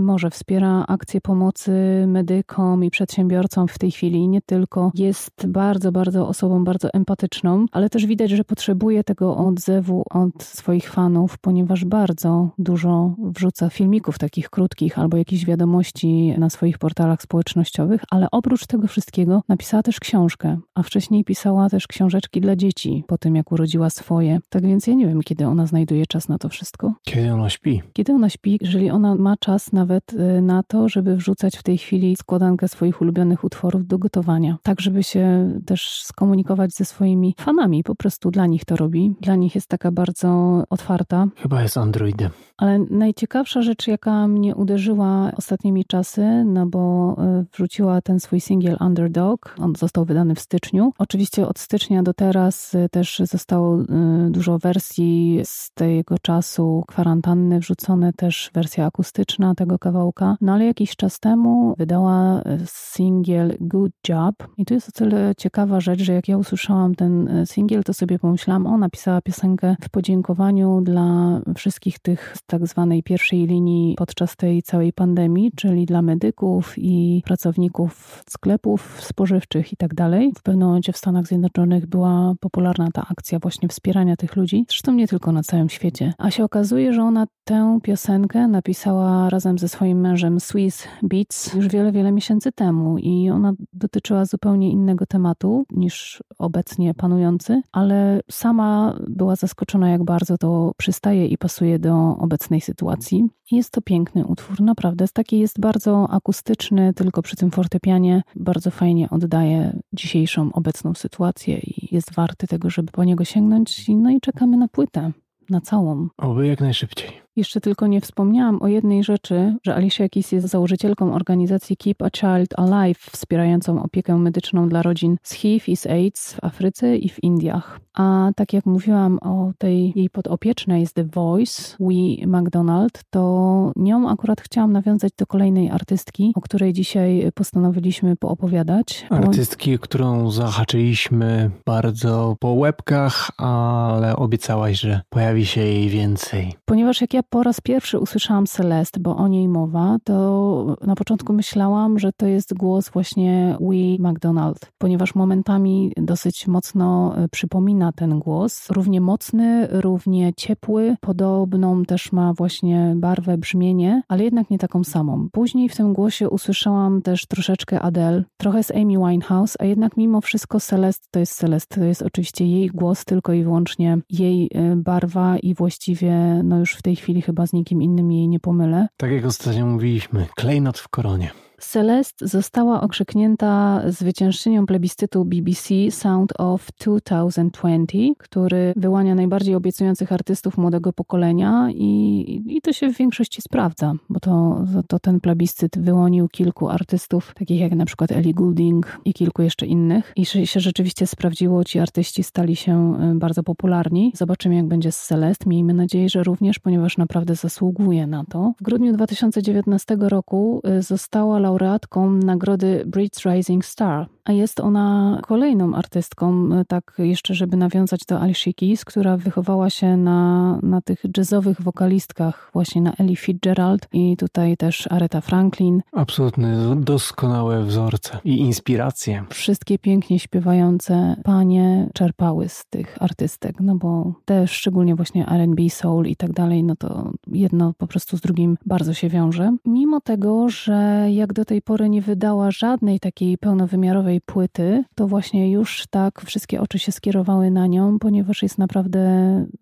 może. 0.00 0.30
Wspiera 0.30 0.84
akcje 0.88 1.20
pomocy 1.20 1.72
medykom 2.06 2.84
i 2.84 2.90
przedsiębiorcom 2.90 3.68
w 3.68 3.78
tej 3.78 3.90
chwili. 3.90 4.28
Nie 4.28 4.42
tylko 4.42 4.90
jest 4.94 5.46
bardzo, 5.46 5.92
bardzo 5.92 6.28
osobą 6.28 6.64
bardzo 6.64 6.88
empatyczną, 6.92 7.66
ale 7.72 7.90
też 7.90 8.06
widać, 8.06 8.30
że 8.30 8.44
potrzebuje 8.44 9.04
tego 9.04 9.36
odzewu 9.36 10.04
od 10.10 10.42
swoich 10.42 10.90
fanów, 10.90 11.38
ponieważ 11.38 11.84
bardzo 11.84 12.50
dużo 12.58 13.14
wrzuca 13.18 13.70
filmików 13.70 14.18
takich 14.18 14.50
krótkich 14.50 14.98
albo 14.98 15.16
jakichś 15.16 15.44
wiadomości 15.44 16.34
na 16.38 16.50
swoich 16.50 16.78
portalach 16.78 17.22
społecznościowych, 17.22 18.04
ale 18.10 18.28
oprócz 18.30 18.66
tego 18.66 18.88
wszystkiego 18.88 19.42
napisała 19.48 19.82
też 19.82 20.00
książkę, 20.00 20.53
a 20.74 20.82
wcześniej 20.82 21.24
pisała 21.24 21.70
też 21.70 21.86
książeczki 21.86 22.40
dla 22.40 22.56
dzieci 22.56 23.04
po 23.06 23.18
tym, 23.18 23.36
jak 23.36 23.52
urodziła 23.52 23.90
swoje. 23.90 24.38
Tak 24.48 24.66
więc 24.66 24.86
ja 24.86 24.94
nie 24.94 25.06
wiem, 25.06 25.22
kiedy 25.22 25.46
ona 25.46 25.66
znajduje 25.66 26.06
czas 26.06 26.28
na 26.28 26.38
to 26.38 26.48
wszystko. 26.48 26.94
Kiedy 27.04 27.32
ona 27.32 27.50
śpi? 27.50 27.82
Kiedy 27.92 28.12
ona 28.12 28.28
śpi, 28.28 28.58
jeżeli 28.60 28.90
ona 28.90 29.14
ma 29.14 29.36
czas 29.36 29.72
nawet 29.72 30.12
y, 30.12 30.42
na 30.42 30.62
to, 30.62 30.88
żeby 30.88 31.16
wrzucać 31.16 31.56
w 31.56 31.62
tej 31.62 31.78
chwili 31.78 32.16
składankę 32.16 32.68
swoich 32.68 33.00
ulubionych 33.00 33.44
utworów 33.44 33.86
do 33.86 33.98
gotowania, 33.98 34.56
tak 34.62 34.80
żeby 34.80 35.02
się 35.02 35.50
też 35.66 36.02
skomunikować 36.02 36.74
ze 36.74 36.84
swoimi 36.84 37.34
fanami, 37.40 37.82
po 37.82 37.94
prostu 37.94 38.30
dla 38.30 38.46
nich 38.46 38.64
to 38.64 38.76
robi. 38.76 39.14
Dla 39.20 39.36
nich 39.36 39.54
jest 39.54 39.68
taka 39.68 39.92
bardzo 39.92 40.62
otwarta. 40.70 41.26
Chyba 41.36 41.62
jest 41.62 41.78
androidem. 41.78 42.30
Ale 42.56 42.78
najciekawsza 42.78 43.62
rzecz, 43.62 43.86
jaka 43.86 44.28
mnie 44.28 44.54
uderzyła 44.54 45.32
ostatnimi 45.36 45.84
czasy, 45.84 46.44
no 46.44 46.66
bo 46.66 47.16
y, 47.40 47.46
wrzuciła 47.52 48.00
ten 48.00 48.20
swój 48.20 48.40
singiel 48.40 48.76
Underdog. 48.80 49.56
On 49.58 49.76
został 49.76 50.04
wydany 50.04 50.34
w 50.34 50.40
styczniu. 50.44 50.92
Oczywiście 50.98 51.48
od 51.48 51.58
stycznia 51.58 52.02
do 52.02 52.14
teraz 52.14 52.74
y, 52.74 52.88
też 52.88 53.22
zostało 53.24 53.80
y, 53.80 53.86
dużo 54.30 54.58
wersji 54.58 55.40
z 55.44 55.70
tego 55.74 56.18
czasu 56.18 56.84
kwarantanny 56.88 57.60
wrzucone, 57.60 58.12
też 58.12 58.50
wersja 58.54 58.86
akustyczna 58.86 59.54
tego 59.54 59.78
kawałka. 59.78 60.36
No 60.40 60.52
ale 60.52 60.64
jakiś 60.64 60.96
czas 60.96 61.20
temu 61.20 61.74
wydała 61.78 62.42
singiel 62.66 63.56
Good 63.60 63.92
Job. 64.08 64.34
I 64.56 64.64
tu 64.64 64.74
jest 64.74 64.88
o 64.88 64.92
tyle 64.92 65.34
ciekawa 65.38 65.80
rzecz, 65.80 66.00
że 66.02 66.12
jak 66.12 66.28
ja 66.28 66.38
usłyszałam 66.38 66.94
ten 66.94 67.44
singiel, 67.46 67.84
to 67.84 67.94
sobie 67.94 68.18
pomyślałam, 68.18 68.66
o 68.66 68.78
napisała 68.78 69.20
piosenkę 69.20 69.76
w 69.82 69.88
podziękowaniu 69.88 70.80
dla 70.80 71.40
wszystkich 71.56 71.98
tych 71.98 72.36
tak 72.46 72.66
zwanej 72.66 73.02
pierwszej 73.02 73.46
linii 73.46 73.94
podczas 73.98 74.36
tej 74.36 74.62
całej 74.62 74.92
pandemii, 74.92 75.52
czyli 75.56 75.86
dla 75.86 76.02
medyków 76.02 76.74
i 76.76 77.22
pracowników 77.24 78.22
sklepów 78.30 79.02
spożywczych 79.02 79.72
i 79.72 79.76
tak 79.76 79.94
dalej. 79.94 80.32
W 80.38 80.42
pewnym 80.42 80.66
momencie 80.68 80.92
w 80.92 80.96
Stanach 80.96 81.26
Zjednoczonych 81.26 81.86
była 81.86 82.34
popularna 82.40 82.88
ta 82.92 83.06
akcja 83.10 83.38
właśnie 83.38 83.68
wspierania 83.68 84.16
tych 84.16 84.36
ludzi, 84.36 84.64
zresztą 84.68 84.92
nie 84.92 85.08
tylko 85.08 85.32
na 85.32 85.42
całym 85.42 85.68
świecie. 85.68 86.14
A 86.18 86.30
się 86.30 86.44
okazuje, 86.44 86.92
że 86.92 87.02
ona 87.02 87.26
tę 87.44 87.78
piosenkę 87.82 88.48
napisała 88.48 89.30
razem 89.30 89.58
ze 89.58 89.68
swoim 89.68 90.00
mężem 90.00 90.40
Swiss 90.40 90.88
Beats 91.02 91.54
już 91.54 91.68
wiele, 91.68 91.92
wiele 91.92 92.12
miesięcy 92.12 92.52
temu 92.52 92.98
i 92.98 93.30
ona 93.30 93.52
dotyczyła 93.72 94.24
zupełnie 94.24 94.70
innego 94.70 95.06
tematu 95.06 95.64
niż 95.70 96.22
obecnie 96.38 96.94
panujący, 96.94 97.62
ale 97.72 98.20
sama 98.30 98.98
była 99.08 99.36
zaskoczona, 99.36 99.90
jak 99.90 100.04
bardzo 100.04 100.38
to 100.38 100.72
przystaje 100.76 101.26
i 101.26 101.38
pasuje 101.38 101.78
do 101.78 102.16
obecnej 102.18 102.60
sytuacji. 102.60 103.28
Jest 103.50 103.70
to 103.70 103.80
piękny 103.80 104.26
utwór, 104.26 104.60
naprawdę. 104.60 105.04
Taki 105.12 105.38
jest 105.38 105.60
bardzo 105.60 106.10
akustyczny, 106.10 106.94
tylko 106.94 107.22
przy 107.22 107.36
tym 107.36 107.50
fortepianie 107.50 108.22
bardzo 108.36 108.70
fajnie 108.70 109.10
oddaje 109.10 109.80
dzisiejszą 109.92 110.52
obecną 110.52 110.94
sytuację 110.94 111.58
i 111.58 111.94
jest 111.94 112.14
warty 112.14 112.46
tego, 112.46 112.70
żeby 112.70 112.92
po 112.92 113.04
niego 113.04 113.24
sięgnąć. 113.24 113.88
No 113.88 114.10
i 114.10 114.20
czekamy 114.20 114.56
na 114.56 114.68
płytę, 114.68 115.12
na 115.50 115.60
całą. 115.60 116.08
Oby 116.18 116.46
jak 116.46 116.60
najszybciej. 116.60 117.23
Jeszcze 117.36 117.60
tylko 117.60 117.86
nie 117.86 118.00
wspomniałam 118.00 118.62
o 118.62 118.68
jednej 118.68 119.04
rzeczy, 119.04 119.56
że 119.62 119.74
Alicia 119.74 120.08
Keys 120.08 120.32
jest 120.32 120.48
założycielką 120.48 121.14
organizacji 121.14 121.76
Keep 121.76 122.02
a 122.02 122.10
Child 122.10 122.58
Alive, 122.58 122.98
wspierającą 122.98 123.82
opiekę 123.82 124.16
medyczną 124.16 124.68
dla 124.68 124.82
rodzin 124.82 125.16
z 125.22 125.32
HIV 125.32 125.64
i 125.72 125.76
z 125.76 125.86
AIDS 125.86 126.32
w 126.32 126.44
Afryce 126.44 126.96
i 126.96 127.08
w 127.08 127.22
Indiach. 127.22 127.80
A 127.94 128.30
tak 128.36 128.52
jak 128.52 128.66
mówiłam 128.66 129.18
o 129.18 129.52
tej 129.58 129.92
jej 129.96 130.10
podopiecznej 130.10 130.86
z 130.86 130.92
The 130.92 131.04
Voice, 131.04 131.76
We 131.80 132.26
McDonald, 132.26 133.00
to 133.10 133.72
nią 133.76 134.08
akurat 134.10 134.40
chciałam 134.40 134.72
nawiązać 134.72 135.12
do 135.18 135.26
kolejnej 135.26 135.70
artystki, 135.70 136.32
o 136.36 136.40
której 136.40 136.72
dzisiaj 136.72 137.30
postanowiliśmy 137.34 138.16
poopowiadać. 138.16 139.06
Artystki, 139.10 139.78
którą 139.78 140.30
zahaczyliśmy 140.30 141.50
bardzo 141.66 142.36
po 142.40 142.52
łebkach, 142.52 143.30
ale 143.36 144.16
obiecałaś, 144.16 144.80
że 144.80 145.00
pojawi 145.08 145.46
się 145.46 145.60
jej 145.60 145.88
więcej. 145.88 146.54
Ponieważ 146.64 147.00
jak 147.00 147.14
ja 147.14 147.23
po 147.30 147.42
raz 147.42 147.60
pierwszy 147.60 147.98
usłyszałam 147.98 148.46
Celeste, 148.46 149.00
bo 149.00 149.16
o 149.16 149.28
niej 149.28 149.48
mowa, 149.48 149.96
to 150.04 150.76
na 150.86 150.94
początku 150.94 151.32
myślałam, 151.32 151.98
że 151.98 152.12
to 152.16 152.26
jest 152.26 152.54
głos 152.54 152.90
właśnie 152.90 153.56
We 153.60 154.10
McDonald, 154.10 154.58
ponieważ 154.78 155.14
momentami 155.14 155.92
dosyć 155.96 156.46
mocno 156.46 157.16
e, 157.16 157.28
przypomina 157.28 157.92
ten 157.92 158.18
głos. 158.18 158.70
Równie 158.70 159.00
mocny, 159.00 159.68
równie 159.70 160.32
ciepły, 160.36 160.96
podobną 161.00 161.84
też 161.84 162.12
ma 162.12 162.32
właśnie 162.32 162.92
barwę, 162.96 163.38
brzmienie, 163.38 164.02
ale 164.08 164.24
jednak 164.24 164.50
nie 164.50 164.58
taką 164.58 164.84
samą. 164.84 165.28
Później 165.32 165.68
w 165.68 165.76
tym 165.76 165.92
głosie 165.92 166.30
usłyszałam 166.30 167.02
też 167.02 167.26
troszeczkę 167.26 167.80
Adele, 167.80 168.24
trochę 168.36 168.62
z 168.62 168.70
Amy 168.70 168.98
Winehouse, 168.98 169.56
a 169.58 169.64
jednak 169.64 169.96
mimo 169.96 170.20
wszystko 170.20 170.60
Celeste 170.60 171.06
to 171.10 171.20
jest 171.20 171.36
Celeste. 171.36 171.80
To 171.80 171.84
jest 171.84 172.02
oczywiście 172.02 172.46
jej 172.46 172.68
głos, 172.68 173.04
tylko 173.04 173.32
i 173.32 173.44
wyłącznie 173.44 173.98
jej 174.10 174.50
e, 174.54 174.76
barwa 174.76 175.38
i 175.38 175.54
właściwie 175.54 176.40
no 176.44 176.58
już 176.58 176.74
w 176.74 176.82
tej 176.82 176.96
chwili 176.96 177.13
chyba 177.22 177.46
z 177.46 177.52
nikim 177.52 177.82
innym 177.82 178.12
jej 178.12 178.28
nie 178.28 178.40
pomylę. 178.40 178.86
Tak 178.96 179.10
jak 179.10 179.24
ostatnio 179.24 179.66
mówiliśmy, 179.66 180.26
klejnot 180.36 180.78
w 180.78 180.88
koronie. 180.88 181.30
Celeste 181.70 182.28
została 182.28 182.80
okrzyknięta 182.80 183.82
zwyciężczynią 183.88 184.66
plebiscytu 184.66 185.24
BBC 185.24 185.74
Sound 185.90 186.32
of 186.38 186.68
2020, 186.84 187.98
który 188.18 188.72
wyłania 188.76 189.14
najbardziej 189.14 189.54
obiecujących 189.54 190.12
artystów 190.12 190.58
młodego 190.58 190.92
pokolenia 190.92 191.68
i, 191.74 192.42
i 192.46 192.60
to 192.60 192.72
się 192.72 192.92
w 192.92 192.96
większości 192.96 193.42
sprawdza, 193.42 193.94
bo 194.08 194.20
to, 194.20 194.64
to 194.88 194.98
ten 194.98 195.20
plebiscyt 195.20 195.78
wyłonił 195.78 196.28
kilku 196.28 196.68
artystów, 196.68 197.32
takich 197.34 197.60
jak 197.60 197.72
na 197.72 197.84
przykład 197.84 198.12
Ellie 198.12 198.34
Goulding 198.34 199.00
i 199.04 199.14
kilku 199.14 199.42
jeszcze 199.42 199.66
innych 199.66 200.12
i 200.16 200.26
się 200.26 200.60
rzeczywiście 200.60 201.06
sprawdziło, 201.06 201.64
ci 201.64 201.78
artyści 201.78 202.22
stali 202.22 202.56
się 202.56 202.96
y, 203.12 203.14
bardzo 203.14 203.42
popularni. 203.42 204.12
Zobaczymy 204.14 204.54
jak 204.54 204.66
będzie 204.66 204.92
z 204.92 205.06
Celeste, 205.06 205.48
miejmy 205.48 205.74
nadzieję, 205.74 206.08
że 206.08 206.22
również, 206.22 206.58
ponieważ 206.58 206.98
naprawdę 206.98 207.34
zasługuje 207.34 208.06
na 208.06 208.24
to. 208.24 208.52
W 208.60 208.62
grudniu 208.62 208.92
2019 208.92 209.96
roku 210.00 210.62
y, 210.78 210.82
została 210.82 211.38
laureatką 211.54 212.10
nagrody 212.10 212.84
Brits 212.86 213.24
Rising 213.24 213.64
Star, 213.64 214.08
a 214.24 214.32
jest 214.32 214.60
ona 214.60 215.20
kolejną 215.26 215.74
artystką, 215.74 216.48
e, 216.52 216.64
tak 216.64 216.92
jeszcze, 216.98 217.34
żeby 217.34 217.56
nawiązać 217.56 218.00
do 218.08 218.20
Alicia 218.20 218.50
Keys, 218.56 218.84
która 218.84 219.16
wychowała 219.16 219.70
się 219.70 219.96
na, 219.96 220.58
na 220.62 220.80
tych 220.80 221.02
jazzowych 221.16 221.62
wokalistkach, 221.62 222.50
właśnie 222.52 222.82
na 222.82 222.92
Ellie 222.92 223.16
Fitzgerald 223.16 223.88
i 223.92 224.16
tutaj 224.16 224.56
też 224.56 224.88
Aretha 224.90 225.20
Franklin. 225.20 225.82
Absolutnie 225.92 226.48
doskonałe 226.76 227.64
wzorce 227.64 228.18
i 228.24 228.36
inspiracje. 228.40 229.24
Wszystkie 229.30 229.78
pięknie 229.78 230.18
śpiewające 230.18 231.16
panie 231.24 231.88
czerpały 231.94 232.48
z 232.48 232.64
tych 232.70 233.02
artystek, 233.02 233.60
no 233.60 233.74
bo 233.76 234.12
te 234.24 234.46
szczególnie 234.46 234.94
właśnie 234.94 235.28
R&B, 235.28 235.70
soul 235.70 236.06
i 236.06 236.16
tak 236.16 236.32
dalej, 236.32 236.64
no 236.64 236.76
to 236.76 237.12
jedno 237.26 237.72
po 237.78 237.86
prostu 237.86 238.16
z 238.16 238.20
drugim 238.20 238.58
bardzo 238.66 238.94
się 238.94 239.08
wiąże. 239.08 239.56
Mimo 239.64 240.00
tego, 240.00 240.48
że 240.48 241.06
jak 241.10 241.32
do 241.34 241.44
tej 241.44 241.62
pory 241.62 241.88
nie 241.88 242.02
wydała 242.02 242.50
żadnej 242.50 243.00
takiej 243.00 243.38
pełnowymiarowej 243.38 244.20
płyty, 244.20 244.84
to 244.94 245.06
właśnie 245.06 245.50
już 245.50 245.84
tak 245.90 246.20
wszystkie 246.20 246.60
oczy 246.60 246.78
się 246.78 246.92
skierowały 246.92 247.50
na 247.50 247.66
nią, 247.66 247.98
ponieważ 247.98 248.42
jest 248.42 248.58
naprawdę 248.58 249.00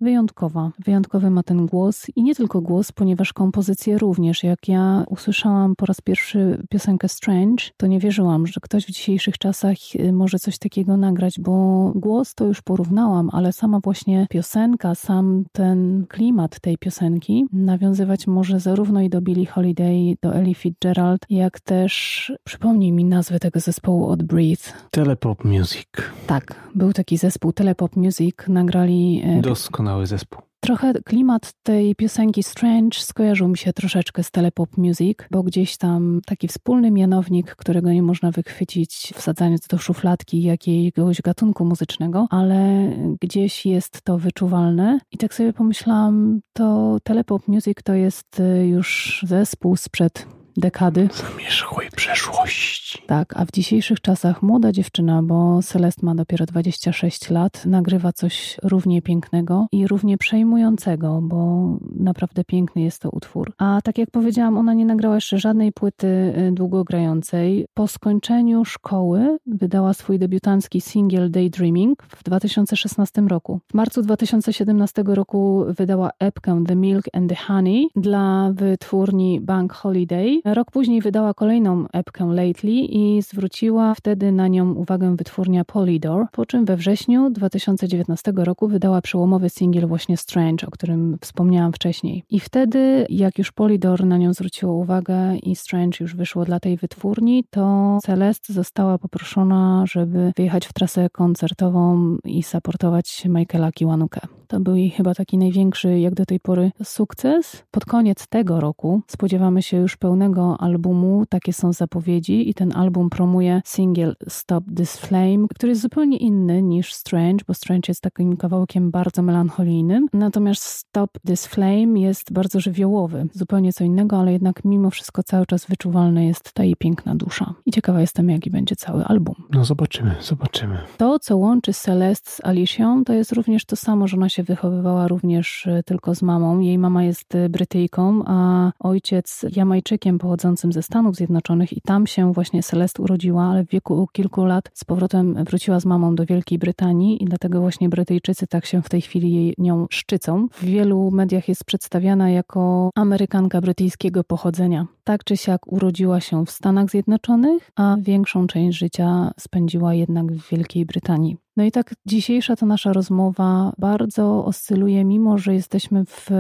wyjątkowa. 0.01 0.71
Wyjątkowy 0.85 1.31
ma 1.31 1.43
ten 1.43 1.67
głos 1.67 2.07
i 2.17 2.23
nie 2.23 2.35
tylko 2.35 2.61
głos, 2.61 2.93
ponieważ 2.93 3.33
kompozycje 3.33 3.99
również. 3.99 4.43
Jak 4.43 4.69
ja 4.69 5.05
usłyszałam 5.09 5.77
po 5.77 5.87
raz 5.87 6.01
pierwszy 6.01 6.63
piosenkę 6.71 7.09
Strange, 7.09 7.65
to 7.77 7.87
nie 7.87 8.01
wierzyłam, 8.01 8.47
że 8.47 8.61
ktoś 8.61 8.85
w 8.85 8.91
dzisiejszych 8.91 9.39
czasach 9.39 9.77
y, 10.01 10.13
może 10.13 10.39
coś 10.39 10.59
takiego 10.59 10.97
nagrać, 10.97 11.41
bo 11.41 11.93
głos 11.95 12.35
to 12.35 12.45
już 12.45 12.63
porównałam, 12.63 13.31
ale 13.33 13.53
sama 13.53 13.81
właśnie 13.81 14.27
piosenka, 14.31 14.95
sam 14.95 15.45
ten 15.53 16.07
klimat 16.09 16.61
tej 16.61 16.79
piosenki 16.79 17.47
nawiązywać 17.53 18.27
może 18.27 18.61
zarówno 18.61 19.01
i 19.01 19.09
do 19.09 19.21
Billie 19.21 19.47
Holiday, 19.47 20.17
do 20.23 20.35
Ellie 20.35 20.55
Fitzgerald, 20.55 21.27
jak 21.31 21.62
też 21.65 22.33
przypomnij 22.45 22.93
mi 22.93 23.05
nazwę 23.05 23.39
tego 23.39 23.61
zespołu 23.61 24.07
od 24.07 24.23
Breathe. 24.23 24.73
Telepop 24.91 25.45
Music. 25.45 25.87
Tak, 26.27 26.71
był 26.75 26.93
taki 26.93 27.17
zespół 27.19 27.53
Telepop 27.53 27.97
Music, 27.97 28.37
nagrali... 28.49 29.23
E, 29.25 29.41
Doskonały 29.41 30.07
zespół. 30.07 30.43
Trochę 30.65 30.93
klimat 30.95 31.53
tej 31.63 31.95
piosenki 31.95 32.43
Strange 32.43 33.01
skojarzył 33.01 33.49
mi 33.49 33.59
się 33.59 33.73
troszeczkę 33.73 34.23
z 34.23 34.31
Telepop 34.31 34.77
Music, 34.77 35.19
bo 35.31 35.43
gdzieś 35.43 35.77
tam 35.77 36.21
taki 36.27 36.49
wspólny 36.49 36.91
mianownik, 36.91 37.55
którego 37.57 37.93
nie 37.93 38.03
można 38.03 38.31
wychwycić 38.31 39.13
wsadzając 39.15 39.67
do 39.67 39.79
szufladki 39.79 40.43
jakiegoś 40.43 41.23
gatunku 41.23 41.65
muzycznego, 41.65 42.27
ale 42.31 42.91
gdzieś 43.21 43.67
jest 43.67 44.03
to 44.03 44.19
wyczuwalne. 44.19 44.99
I 45.13 45.19
tak 45.19 45.35
sobie 45.35 45.53
pomyślałam, 45.53 46.41
to 46.53 46.99
Telepop 47.03 47.49
Music 47.49 47.79
to 47.85 47.95
jest 47.95 48.41
y, 48.41 48.67
już 48.67 49.21
zespół 49.27 49.77
sprzed 49.77 50.27
dekady. 50.57 51.09
Zamierzchłej 51.13 51.89
przeszłości. 51.97 53.03
Tak, 53.07 53.33
a 53.37 53.45
w 53.45 53.51
dzisiejszych 53.51 54.01
czasach 54.01 54.43
młoda 54.43 54.73
dziewczyna, 54.73 55.23
bo 55.23 55.63
Celest 55.63 56.03
ma 56.03 56.15
dopiero 56.15 56.47
26 56.47 57.31
lat, 57.31 57.67
nagrywa 57.67 58.13
coś 58.13 58.57
równie 58.63 59.03
pięknego 59.03 59.67
i 59.73 59.87
równie 59.87 60.19
przejmującego, 60.19 61.21
bo 61.23 61.67
naprawdę 61.97 62.45
piękny 62.45 62.83
jest 62.83 63.03
to 63.03 63.11
utwór. 63.11 63.53
A 63.59 63.81
tak 63.85 63.99
jak 63.99 64.11
powiedziałam, 64.11 64.59
ona 64.59 64.75
nie 64.75 64.87
nagrała 64.87 65.15
jeszcze 65.15 65.39
żadnej 65.39 65.73
płyty 65.73 66.07
y, 66.07 66.53
długogrającej. 66.53 67.67
Po 67.75 67.89
skończeniu 67.89 68.65
szkoły 68.65 69.39
wydała 69.47 69.95
swój 69.95 70.19
debiutancki 70.19 70.81
singiel 70.81 71.31
Daydreaming 71.31 72.03
w 72.03 72.25
2016 72.25 73.23
roku. 73.23 73.61
W 73.71 73.75
marcu 73.75 74.03
2017 74.03 75.03
roku 75.07 75.65
wydała 75.69 76.11
epkę 76.19 76.65
The 76.67 76.77
Milk 76.77 77.05
and 77.13 77.29
the 77.29 77.37
Honey 77.37 77.89
dla 77.97 78.53
wytwórni 78.53 79.41
Bank 79.41 79.73
Holiday, 79.73 80.41
Rok 80.45 80.71
później 80.71 81.01
wydała 81.01 81.35
kolejną 81.35 81.87
epkę 81.93 82.25
Lately 82.25 82.73
i 82.73 83.23
zwróciła 83.23 83.95
wtedy 83.95 84.33
na 84.33 84.49
nią 84.49 84.73
uwagę 84.73 85.17
wytwórnia 85.17 85.65
Polydor, 85.65 86.27
po 86.33 86.47
czym 86.47 86.65
we 86.65 86.77
wrześniu 86.77 87.31
2019 87.31 88.33
roku 88.37 88.69
wydała 88.69 89.01
przełomowy 89.01 89.51
singiel 89.51 89.87
właśnie 89.87 90.17
Strange, 90.17 90.67
o 90.67 90.71
którym 90.71 91.19
wspomniałam 91.21 91.73
wcześniej. 91.73 92.25
I 92.31 92.41
wtedy, 92.41 93.07
jak 93.09 93.39
już 93.39 93.53
Polydor 93.53 94.07
na 94.07 94.19
nią 94.19 94.33
zwróciło 94.33 94.73
uwagę 94.73 95.37
i 95.37 95.57
Strange 95.57 95.99
już 96.01 96.17
wyszło 96.17 96.45
dla 96.45 96.61
tej 96.61 96.77
wytwórni, 96.77 97.45
to 97.51 97.99
Celeste 98.03 98.53
została 98.53 98.99
poproszona, 98.99 99.85
żeby 99.87 100.33
wyjechać 100.37 100.67
w 100.67 100.73
trasę 100.73 101.11
koncertową 101.11 102.17
i 102.25 102.43
supportować 102.43 103.25
Michaela 103.29 103.73
Kiwanuke. 103.73 104.21
To 104.53 104.61
był 104.61 104.77
jej 104.77 104.91
chyba 104.91 105.15
taki 105.15 105.39
największy 105.39 105.99
jak 105.99 106.15
do 106.15 106.27
tej 106.27 106.41
pory 106.41 106.71
sukces. 106.83 107.65
Pod 107.71 107.85
koniec 107.85 108.27
tego 108.27 108.61
roku 108.61 109.03
spodziewamy 109.07 109.63
się 109.63 109.77
już 109.77 109.97
pełnego 109.97 110.57
albumu, 110.61 111.25
takie 111.29 111.53
są 111.53 111.73
zapowiedzi 111.73 112.51
i 112.51 112.55
ten 112.55 112.77
album 112.77 113.11
promuje 113.11 113.63
singiel 113.65 114.17
Stop 114.29 114.65
This 114.77 114.97
Flame, 114.97 115.47
który 115.55 115.71
jest 115.71 115.83
zupełnie 115.83 116.17
inny 116.17 116.63
niż 116.63 116.95
Strange, 116.95 117.45
bo 117.49 117.55
Strange 117.55 117.85
jest 117.89 118.01
takim 118.01 118.37
kawałkiem 118.37 118.91
bardzo 118.91 119.23
melancholijnym. 119.23 120.07
Natomiast 120.13 120.63
Stop 120.63 121.11
This 121.27 121.47
Flame 121.47 122.01
jest 122.01 122.33
bardzo 122.33 122.61
żywiołowy, 122.61 123.27
zupełnie 123.33 123.73
co 123.73 123.85
innego, 123.85 124.21
ale 124.21 124.33
jednak 124.33 124.65
mimo 124.65 124.91
wszystko 124.91 125.23
cały 125.23 125.47
czas 125.47 125.67
wyczuwalna 125.67 126.23
jest 126.23 126.53
ta 126.53 126.65
jej 126.65 126.77
piękna 126.77 127.15
dusza. 127.15 127.55
I 127.67 127.71
ciekawa 127.71 128.01
jestem, 128.01 128.31
jaki 128.31 128.51
będzie 128.51 128.77
cały 128.77 129.05
album. 129.05 129.35
No 129.51 129.65
zobaczymy, 129.65 130.15
zobaczymy. 130.21 130.79
To, 130.97 131.19
co 131.19 131.37
łączy 131.37 131.73
Celeste 131.73 132.31
z 132.31 132.45
Alicją, 132.45 133.05
to 133.05 133.13
jest 133.13 133.33
również 133.33 133.65
to 133.65 133.77
samo, 133.77 134.09
że 134.09 134.17
ona 134.17 134.29
się 134.29 134.42
wychowywała 134.43 135.09
również 135.09 135.67
e, 135.67 135.83
tylko 135.83 136.15
z 136.15 136.23
mamą. 136.23 136.61
Jej 136.61 136.79
mama 136.79 137.05
jest 137.05 137.35
e, 137.35 137.49
Brytyjką, 137.49 138.23
a 138.27 138.71
ojciec 138.79 139.45
Jamajczykiem 139.57 140.19
pochodzącym 140.19 140.73
ze 140.73 140.83
Stanów 140.83 141.17
Zjednoczonych 141.17 141.73
i 141.73 141.81
tam 141.81 142.07
się 142.07 142.33
właśnie 142.33 142.63
Celeste 142.63 143.03
urodziła, 143.03 143.45
ale 143.45 143.65
w 143.65 143.69
wieku 143.69 144.09
kilku 144.13 144.45
lat 144.45 144.71
z 144.75 144.85
powrotem 144.85 145.45
wróciła 145.45 145.81
z 145.81 145.85
mamą 145.85 146.15
do 146.15 146.27
Wielkiej 146.27 146.59
Brytanii 146.59 147.23
i 147.23 147.27
dlatego 147.27 147.61
właśnie 147.61 147.89
Brytyjczycy 147.89 148.47
tak 148.47 148.67
się 148.67 148.83
w 148.83 148.89
tej 148.89 149.01
chwili 149.01 149.35
jej 149.35 149.55
nią 149.59 149.87
szczycą. 149.91 150.49
W 150.53 150.65
wielu 150.65 151.11
mediach 151.11 151.49
jest 151.49 151.65
przedstawiana 151.65 152.31
jako 152.31 152.91
Amerykanka 152.95 153.61
brytyjskiego 153.61 154.25
pochodzenia. 154.25 154.87
Tak 155.05 155.25
czy 155.25 155.37
siak 155.37 155.73
urodziła 155.73 156.21
się 156.21 156.47
w 156.47 156.51
Stanach 156.51 156.91
Zjednoczonych, 156.91 157.71
a 157.77 157.97
większą 158.01 158.47
część 158.47 158.79
życia 158.79 159.31
spędziła 159.41 159.95
jednak 159.95 160.33
w 160.33 160.51
Wielkiej 160.51 160.87
Brytanii. 160.87 161.37
No 161.57 161.65
i 161.65 161.71
tak 161.71 161.95
dzisiejsza 162.07 162.57
ta 162.57 162.67
nasza 162.67 162.93
rozmowa 162.93 163.73
bardzo 163.79 164.45
oscyluje, 164.45 165.05
mimo 165.05 165.39
że 165.39 165.55
jesteśmy 165.55 166.05
w 166.05 166.31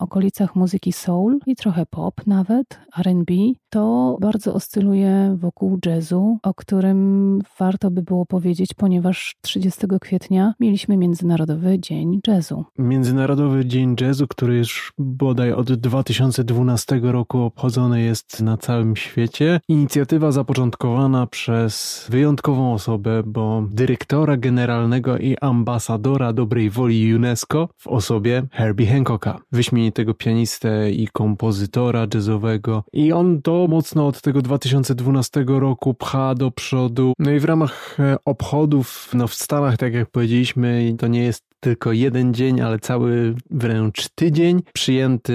okolicach 0.00 0.56
muzyki 0.56 0.92
soul 0.92 1.38
i 1.46 1.56
trochę 1.56 1.86
pop 1.86 2.14
nawet, 2.26 2.80
R&B, 2.98 3.34
to 3.70 4.16
bardzo 4.20 4.54
oscyluje 4.54 5.36
wokół 5.40 5.78
jazzu, 5.86 6.38
o 6.42 6.54
którym 6.54 7.40
warto 7.58 7.90
by 7.90 8.02
było 8.02 8.26
powiedzieć, 8.26 8.74
ponieważ 8.74 9.36
30 9.40 9.86
kwietnia 10.00 10.54
mieliśmy 10.60 10.96
Międzynarodowy 10.96 11.78
Dzień 11.78 12.20
Jazzu. 12.26 12.64
Międzynarodowy 12.78 13.66
Dzień 13.66 13.96
Jazzu, 14.00 14.26
który 14.28 14.56
już 14.56 14.92
bodaj 14.98 15.52
od 15.52 15.72
2012 15.72 17.00
roku 17.02 17.38
obchodzony 17.38 18.02
jest 18.02 18.42
na 18.42 18.56
całym 18.56 18.96
świecie. 18.96 19.60
Inicjatywa 19.68 20.32
zapoczątkowana 20.32 21.26
przez 21.26 22.06
wyjątkową 22.10 22.72
osobę, 22.72 23.22
bo 23.26 23.64
dyrektora 23.70 24.36
generalnego 24.48 25.18
i 25.18 25.36
ambasadora 25.40 26.32
dobrej 26.32 26.70
woli 26.70 27.14
UNESCO 27.14 27.68
w 27.76 27.86
osobie 27.86 28.42
Herbie 28.52 28.86
Hancocka, 28.86 29.38
wyśmienitego 29.52 30.14
pianistę 30.14 30.90
i 30.90 31.08
kompozytora 31.12 32.06
jazzowego. 32.14 32.84
I 32.92 33.12
on 33.12 33.42
to 33.42 33.66
mocno 33.68 34.06
od 34.06 34.20
tego 34.20 34.42
2012 34.42 35.44
roku 35.48 35.94
pcha 35.94 36.34
do 36.34 36.50
przodu. 36.50 37.12
No 37.18 37.30
i 37.30 37.40
w 37.40 37.44
ramach 37.44 38.00
e, 38.00 38.16
obchodów 38.24 39.10
no 39.14 39.26
w 39.26 39.34
Stanach, 39.34 39.76
tak 39.76 39.94
jak 39.94 40.10
powiedzieliśmy, 40.10 40.94
to 40.98 41.06
nie 41.06 41.22
jest 41.22 41.47
tylko 41.60 41.92
jeden 41.92 42.34
dzień, 42.34 42.60
ale 42.60 42.78
cały 42.78 43.34
wręcz 43.50 44.08
tydzień. 44.08 44.62
Przyjęty 44.72 45.32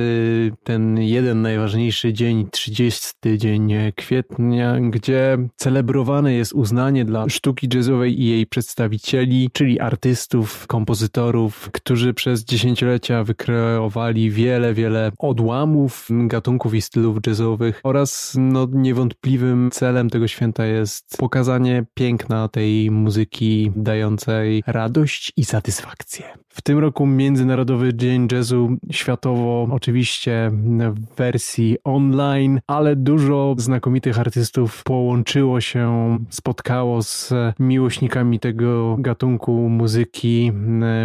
ten 0.63 0.98
jeden 0.98 1.42
najważniejszy 1.42 2.13
dzień, 2.13 2.48
30 2.51 3.12
dzień 3.38 3.74
kwietnia, 3.96 4.80
gdzie 4.80 5.38
celebrowane 5.56 6.34
jest 6.34 6.53
uznanie 6.53 7.06
dla 7.06 7.30
sztuki 7.30 7.68
jazzowej 7.74 8.22
i 8.22 8.25
jej 8.25 8.48
przedstawicieli, 8.48 9.50
czyli 9.53 9.80
artystów, 9.80 10.68
kompozytorów, 10.68 11.70
którzy 11.72 12.13
przez 12.13 12.46
dziesięciolecia 12.46 13.24
wykreowali 13.24 14.32
wiele, 14.32 14.74
wiele 14.74 15.12
odłamów, 15.20 16.08
gatunków 16.10 16.74
i 16.74 16.82
stylów 16.82 17.18
jazzowych 17.27 17.82
oraz 17.84 18.36
no, 18.39 18.68
niewątpliwym 18.72 19.70
celem 19.72 20.10
tego 20.10 20.27
święta 20.27 20.65
jest 20.65 21.18
pokazanie 21.18 21.86
piękna 21.94 22.48
tej 22.48 22.92
muzyki 22.92 23.72
dającej 23.75 24.63
radość 24.68 25.34
i 25.38 25.46
satysfakcję. 25.46 26.12
W 26.50 26.62
tym 26.62 26.79
roku 26.79 27.05
Międzynarodowy 27.05 27.93
Dzień 27.93 28.27
Jazzu 28.32 28.77
światowo, 28.91 29.67
oczywiście 29.72 30.51
w 30.93 31.15
wersji 31.15 31.77
online, 31.84 32.60
ale 32.67 32.96
dużo 32.96 33.55
znakomitych 33.58 34.20
artystów 34.20 34.84
połączyło 34.84 35.62
się, 35.62 36.17
spotkało 36.29 37.03
z 37.03 37.34
miłośnikami 37.60 38.39
tego 38.39 38.96
gatunku 39.00 39.70
muzyki. 39.70 40.51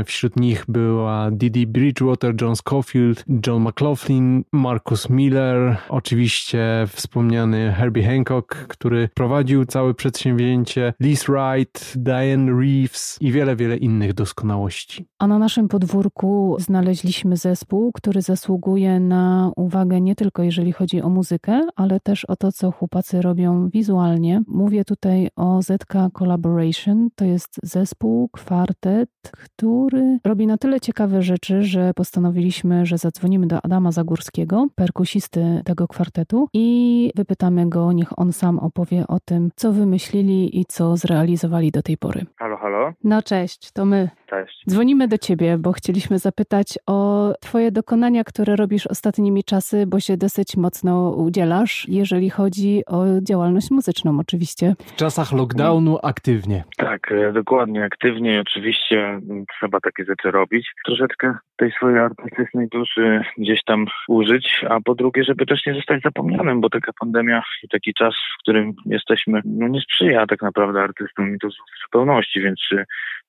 Wśród 0.04 0.36
nich 0.36 0.64
była 0.68 1.30
Didi 1.30 1.66
Bridgewater, 1.66 2.34
John 2.40 2.56
Scofield, 2.56 3.24
John 3.46 3.62
McLaughlin, 3.62 4.44
Marcus 4.52 5.10
Miller, 5.10 5.76
oczywiście 5.88 6.84
wspomniany 6.88 7.72
Herbie 7.72 8.06
Hancock, 8.06 8.54
który 8.54 9.08
prowadził 9.14 9.64
całe 9.64 9.94
przedsięwzięcie, 9.94 10.94
Liz 11.00 11.24
Wright, 11.24 11.92
Diane 11.96 12.52
Reeves 12.52 13.18
i 13.20 13.32
wiele, 13.32 13.56
wiele 13.56 13.76
innych 13.76 14.14
doskonałości. 14.14 14.97
A 15.18 15.26
na 15.26 15.38
naszym 15.38 15.68
podwórku 15.68 16.56
znaleźliśmy 16.58 17.36
zespół, 17.36 17.92
który 17.92 18.22
zasługuje 18.22 19.00
na 19.00 19.52
uwagę 19.56 20.00
nie 20.00 20.14
tylko 20.14 20.42
jeżeli 20.42 20.72
chodzi 20.72 21.02
o 21.02 21.08
muzykę, 21.08 21.60
ale 21.76 22.00
też 22.00 22.24
o 22.24 22.36
to, 22.36 22.52
co 22.52 22.70
chłopacy 22.70 23.22
robią 23.22 23.68
wizualnie. 23.68 24.42
Mówię 24.46 24.84
tutaj 24.84 25.28
o 25.36 25.62
ZK 25.62 25.94
Collaboration. 26.18 27.08
To 27.14 27.24
jest 27.24 27.60
zespół, 27.62 28.28
kwartet, 28.28 29.10
który 29.32 30.18
robi 30.24 30.46
na 30.46 30.58
tyle 30.58 30.80
ciekawe 30.80 31.22
rzeczy, 31.22 31.62
że 31.62 31.94
postanowiliśmy, 31.94 32.86
że 32.86 32.98
zadzwonimy 32.98 33.46
do 33.46 33.64
Adama 33.64 33.92
Zagórskiego, 33.92 34.66
perkusisty 34.74 35.62
tego 35.64 35.88
kwartetu 35.88 36.48
i 36.52 37.10
wypytamy 37.16 37.68
go, 37.68 37.92
niech 37.92 38.18
on 38.18 38.32
sam 38.32 38.58
opowie 38.58 39.06
o 39.06 39.20
tym, 39.20 39.50
co 39.56 39.72
wymyślili 39.72 40.60
i 40.60 40.64
co 40.64 40.96
zrealizowali 40.96 41.70
do 41.70 41.82
tej 41.82 41.96
pory. 41.96 42.26
Halo, 42.36 42.56
halo. 42.56 42.92
No 43.04 43.22
cześć, 43.22 43.72
to 43.72 43.84
my. 43.84 44.10
Cześć. 44.30 44.62
Dzwonimy 44.68 45.08
do 45.08 45.18
Ciebie, 45.18 45.58
bo 45.58 45.72
chcieliśmy 45.72 46.18
zapytać 46.18 46.78
o 46.86 47.32
Twoje 47.40 47.72
dokonania, 47.72 48.24
które 48.24 48.56
robisz 48.56 48.86
ostatnimi 48.86 49.44
czasy, 49.44 49.86
bo 49.86 50.00
się 50.00 50.16
dosyć 50.16 50.56
mocno 50.56 51.10
udzielasz, 51.10 51.88
jeżeli 51.88 52.30
chodzi 52.30 52.82
o 52.86 53.04
działalność 53.22 53.70
muzyczną, 53.70 54.18
oczywiście. 54.20 54.74
W 54.78 54.96
czasach 54.96 55.32
lockdownu 55.32 55.98
aktywnie. 56.02 56.64
Tak, 56.76 57.12
e, 57.12 57.32
dokładnie, 57.32 57.84
aktywnie 57.84 58.34
i 58.34 58.38
oczywiście 58.38 59.20
trzeba 59.58 59.80
takie 59.80 60.04
rzeczy 60.04 60.30
robić. 60.30 60.70
Troszeczkę 60.86 61.34
tej 61.56 61.72
swojej 61.72 61.98
artystycznej 61.98 62.68
duszy 62.68 63.20
gdzieś 63.38 63.64
tam 63.64 63.86
użyć, 64.08 64.64
a 64.68 64.80
po 64.80 64.94
drugie, 64.94 65.24
żeby 65.24 65.46
też 65.46 65.66
nie 65.66 65.74
zostać 65.74 66.02
zapomnianym, 66.02 66.60
bo 66.60 66.70
taka 66.70 66.92
pandemia 67.00 67.42
i 67.62 67.68
taki 67.68 67.94
czas, 67.94 68.14
w 68.34 68.42
którym 68.42 68.72
jesteśmy, 68.86 69.40
no 69.44 69.68
nie 69.68 69.80
sprzyja 69.80 70.26
tak 70.26 70.42
naprawdę 70.42 70.82
artystom 70.82 71.34
i 71.34 71.38
to 71.38 71.48
w 71.48 71.82
zupełności, 71.84 72.40
więc 72.40 72.60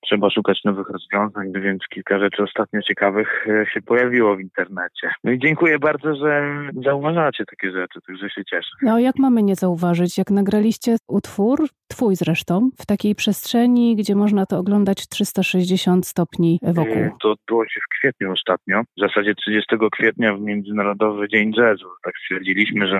trzeba 0.01 0.29
szukać 0.29 0.63
nowych 0.63 0.89
rozwiązań, 0.89 1.51
więc 1.61 1.83
kilka 1.89 2.19
rzeczy 2.19 2.43
ostatnio 2.43 2.81
ciekawych 2.81 3.47
e, 3.47 3.65
się 3.73 3.81
pojawiło 3.81 4.35
w 4.35 4.39
internecie. 4.39 5.11
No 5.23 5.31
i 5.31 5.39
dziękuję 5.39 5.79
bardzo, 5.79 6.15
że 6.15 6.43
zauważacie 6.83 7.45
takie 7.45 7.71
rzeczy, 7.71 7.99
także 8.07 8.29
się 8.29 8.45
cieszę. 8.45 8.69
No 8.81 8.99
jak 8.99 9.15
mamy 9.19 9.43
nie 9.43 9.55
zauważyć, 9.55 10.17
jak 10.17 10.31
nagraliście 10.31 10.95
utwór, 11.07 11.67
twój 11.87 12.15
zresztą, 12.15 12.69
w 12.79 12.85
takiej 12.85 13.15
przestrzeni, 13.15 13.95
gdzie 13.95 14.15
można 14.15 14.45
to 14.45 14.57
oglądać 14.57 15.07
360 15.07 16.07
stopni 16.07 16.59
wokół? 16.61 16.93
E, 16.93 17.11
to 17.21 17.31
odbyło 17.31 17.65
się 17.65 17.79
w 17.85 17.99
kwietniu 17.99 18.31
ostatnio, 18.31 18.81
w 18.97 19.01
zasadzie 19.01 19.35
30 19.35 19.75
kwietnia 19.91 20.35
w 20.35 20.41
Międzynarodowy 20.41 21.27
Dzień 21.27 21.51
Jazzu. 21.57 21.87
Tak 22.03 22.13
stwierdziliśmy, 22.23 22.87
że 22.87 22.99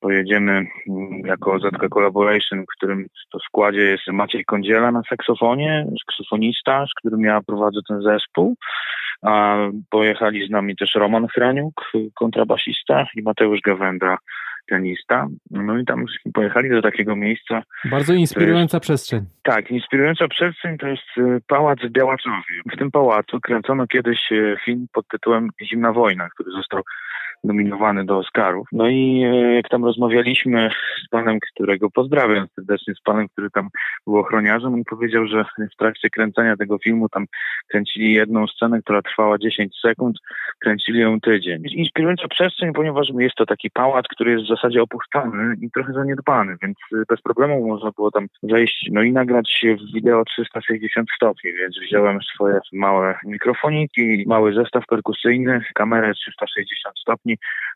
pojedziemy 0.00 0.52
mm, 0.52 0.68
jako 1.24 1.58
ZK 1.58 1.88
Collaboration, 1.94 2.62
w 2.62 2.76
którym 2.76 3.06
to 3.32 3.38
składzie 3.38 3.80
jest 3.80 4.02
Maciej 4.08 4.44
Kądziela 4.44 4.92
na 4.92 5.02
saksofonie, 5.08 5.86
saksofonista, 6.06 6.86
z 6.86 6.94
którym 6.94 7.20
ja 7.20 7.40
prowadzę 7.46 7.80
ten 7.88 8.02
zespół. 8.02 8.56
A 9.22 9.56
pojechali 9.90 10.46
z 10.46 10.50
nami 10.50 10.76
też 10.76 10.94
Roman 10.94 11.26
Hraniuk, 11.26 11.92
kontrabasista 12.14 13.06
i 13.16 13.22
Mateusz 13.22 13.60
Gawenda, 13.60 14.18
pianista. 14.68 15.26
No 15.50 15.78
i 15.78 15.84
tam 15.84 16.04
pojechali 16.34 16.70
do 16.70 16.82
takiego 16.82 17.16
miejsca. 17.16 17.62
Bardzo 17.84 18.14
inspirująca 18.14 18.76
jest, 18.76 18.84
przestrzeń. 18.84 19.20
Tak, 19.42 19.70
inspirująca 19.70 20.28
przestrzeń 20.28 20.78
to 20.78 20.86
jest 20.86 21.18
y, 21.18 21.40
pałac 21.46 21.78
w 21.80 21.90
Białaczowie. 21.90 22.62
W 22.72 22.76
tym 22.76 22.90
pałacu 22.90 23.40
kręcono 23.40 23.86
kiedyś 23.86 24.32
y, 24.32 24.56
film 24.64 24.86
pod 24.92 25.08
tytułem 25.08 25.48
Zimna 25.62 25.92
wojna, 25.92 26.28
który 26.28 26.50
został 26.50 26.82
nominowany 27.44 28.04
do 28.04 28.18
Oscarów. 28.18 28.68
No 28.72 28.88
i 28.88 29.22
e, 29.24 29.54
jak 29.54 29.68
tam 29.68 29.84
rozmawialiśmy 29.84 30.70
z 31.06 31.08
panem, 31.08 31.38
którego 31.40 31.90
pozdrawiam 31.90 32.46
serdecznie, 32.56 32.94
z 32.94 33.00
panem, 33.00 33.28
który 33.28 33.50
tam 33.50 33.68
był 34.06 34.18
ochroniarzem, 34.18 34.74
on 34.74 34.84
powiedział, 34.84 35.26
że 35.26 35.44
w 35.44 35.76
trakcie 35.76 36.10
kręcenia 36.10 36.56
tego 36.56 36.78
filmu 36.78 37.08
tam 37.08 37.26
kręcili 37.68 38.12
jedną 38.12 38.46
scenę, 38.46 38.82
która 38.82 39.02
trwała 39.02 39.38
10 39.38 39.80
sekund, 39.80 40.18
kręcili 40.58 41.00
ją 41.00 41.20
tydzień. 41.20 41.62
Inspirująca 41.70 42.28
przestrzeń, 42.28 42.72
ponieważ 42.72 43.08
jest 43.18 43.34
to 43.34 43.46
taki 43.46 43.70
pałac, 43.70 44.06
który 44.08 44.30
jest 44.30 44.44
w 44.44 44.48
zasadzie 44.48 44.82
opuszczony 44.82 45.54
i 45.60 45.70
trochę 45.70 45.92
zaniedbany, 45.92 46.56
więc 46.62 46.76
bez 47.08 47.22
problemu 47.22 47.68
można 47.68 47.90
było 47.90 48.10
tam 48.10 48.26
wejść, 48.42 48.88
no 48.92 49.02
i 49.02 49.12
nagrać 49.12 49.64
w 49.80 49.94
wideo 49.94 50.24
360 50.24 51.08
stopni, 51.16 51.52
więc 51.52 51.78
wziąłem 51.78 52.18
swoje 52.22 52.60
małe 52.72 53.18
mikrofoniki, 53.24 54.24
mały 54.26 54.54
zestaw 54.54 54.86
perkusyjny, 54.86 55.64
kamerę 55.74 56.14
360 56.14 56.98
stopni, 56.98 57.27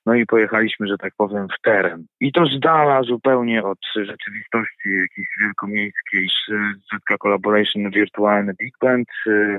no 0.06 0.14
i 0.14 0.26
pojechaliśmy, 0.26 0.86
że 0.86 0.98
tak 0.98 1.12
powiem, 1.16 1.48
w 1.48 1.60
teren. 1.62 2.06
I 2.20 2.32
to 2.32 2.46
z 2.46 2.60
dala 2.60 3.02
zupełnie 3.02 3.62
od 3.62 3.78
rzeczywistości 3.96 4.88
jakiejś 5.00 5.28
wielkomiejskiej, 5.40 6.28
ZK 6.94 7.18
Collaboration 7.22 7.90
wirtualny 7.90 8.54
Big 8.54 8.74
Band. 8.80 9.08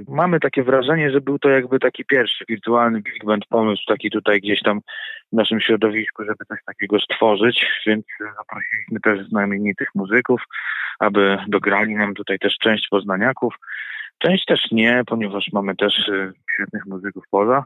Mamy 0.08 0.40
takie 0.40 0.64
wrażenie, 0.64 1.12
że 1.12 1.22
był 1.22 1.40
to 1.40 1.50
jakby 1.50 1.80
taki 1.80 2.06
pierwszy 2.06 2.46
wirtualny 2.50 3.02
Big 3.02 3.26
Band 3.26 3.46
pomysł, 3.46 3.84
taki 3.88 4.10
tutaj 4.10 4.42
gdzieś 4.42 4.62
tam 4.62 4.82
w 5.32 5.36
naszym 5.36 5.62
środowisku, 5.62 6.24
żeby 6.24 6.46
coś 6.48 6.60
takiego 6.66 7.00
stworzyć, 7.00 7.66
więc 7.88 8.06
zaprosiliśmy 8.38 9.00
też 9.00 9.28
znamienitych 9.28 9.88
muzyków, 9.96 10.42
aby 11.00 11.38
dograli 11.48 11.96
nam 11.96 12.14
tutaj 12.14 12.40
też 12.40 12.58
część 12.58 12.88
poznaniaków. 12.90 13.56
Część 14.18 14.46
też 14.46 14.72
nie, 14.72 15.04
ponieważ 15.08 15.50
mamy 15.54 15.76
też 15.76 16.08
y, 16.08 16.34
świetnych 16.54 16.86
muzyków 16.86 17.24
poza. 17.32 17.64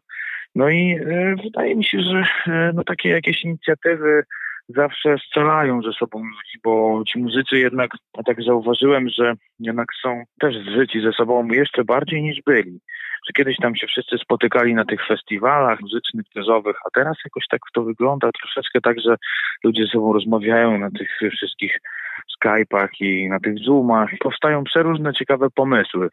No 0.57 0.69
i 0.69 0.91
e, 0.91 1.35
wydaje 1.43 1.75
mi 1.75 1.85
się, 1.85 1.99
że 2.01 2.23
e, 2.47 2.71
no, 2.75 2.83
takie 2.83 3.09
jakieś 3.09 3.43
inicjatywy 3.43 4.23
zawsze 4.69 5.15
scalają 5.29 5.81
ze 5.81 5.93
sobą 5.93 6.19
ludzi, 6.19 6.57
bo 6.63 7.03
ci 7.07 7.19
muzycy 7.19 7.59
jednak, 7.59 7.91
ja 8.17 8.23
tak 8.23 8.43
zauważyłem, 8.43 9.09
że 9.09 9.33
jednak 9.59 9.87
są 10.01 10.23
też 10.39 10.55
zżyci 10.55 11.01
ze 11.01 11.11
sobą 11.11 11.47
jeszcze 11.47 11.83
bardziej 11.83 12.23
niż 12.23 12.41
byli. 12.45 12.79
Że 13.27 13.33
kiedyś 13.33 13.57
tam 13.57 13.75
się 13.75 13.87
wszyscy 13.87 14.17
spotykali 14.17 14.73
na 14.73 14.85
tych 14.85 15.07
festiwalach 15.07 15.81
muzycznych, 15.81 16.25
jazzowych, 16.35 16.75
a 16.85 16.89
teraz 16.89 17.17
jakoś 17.25 17.47
tak 17.47 17.61
to 17.73 17.83
wygląda 17.83 18.29
troszeczkę 18.31 18.81
tak, 18.81 18.99
że 18.99 19.15
ludzie 19.63 19.83
ze 19.83 19.89
sobą 19.89 20.13
rozmawiają 20.13 20.77
na 20.77 20.91
tych 20.91 21.31
wszystkich 21.31 21.79
Skype'ach 22.37 22.89
i 22.99 23.29
na 23.29 23.39
tych 23.39 23.59
Zoomach. 23.59 24.09
Powstają 24.19 24.63
przeróżne 24.63 25.13
ciekawe 25.13 25.49
pomysły. 25.49 26.09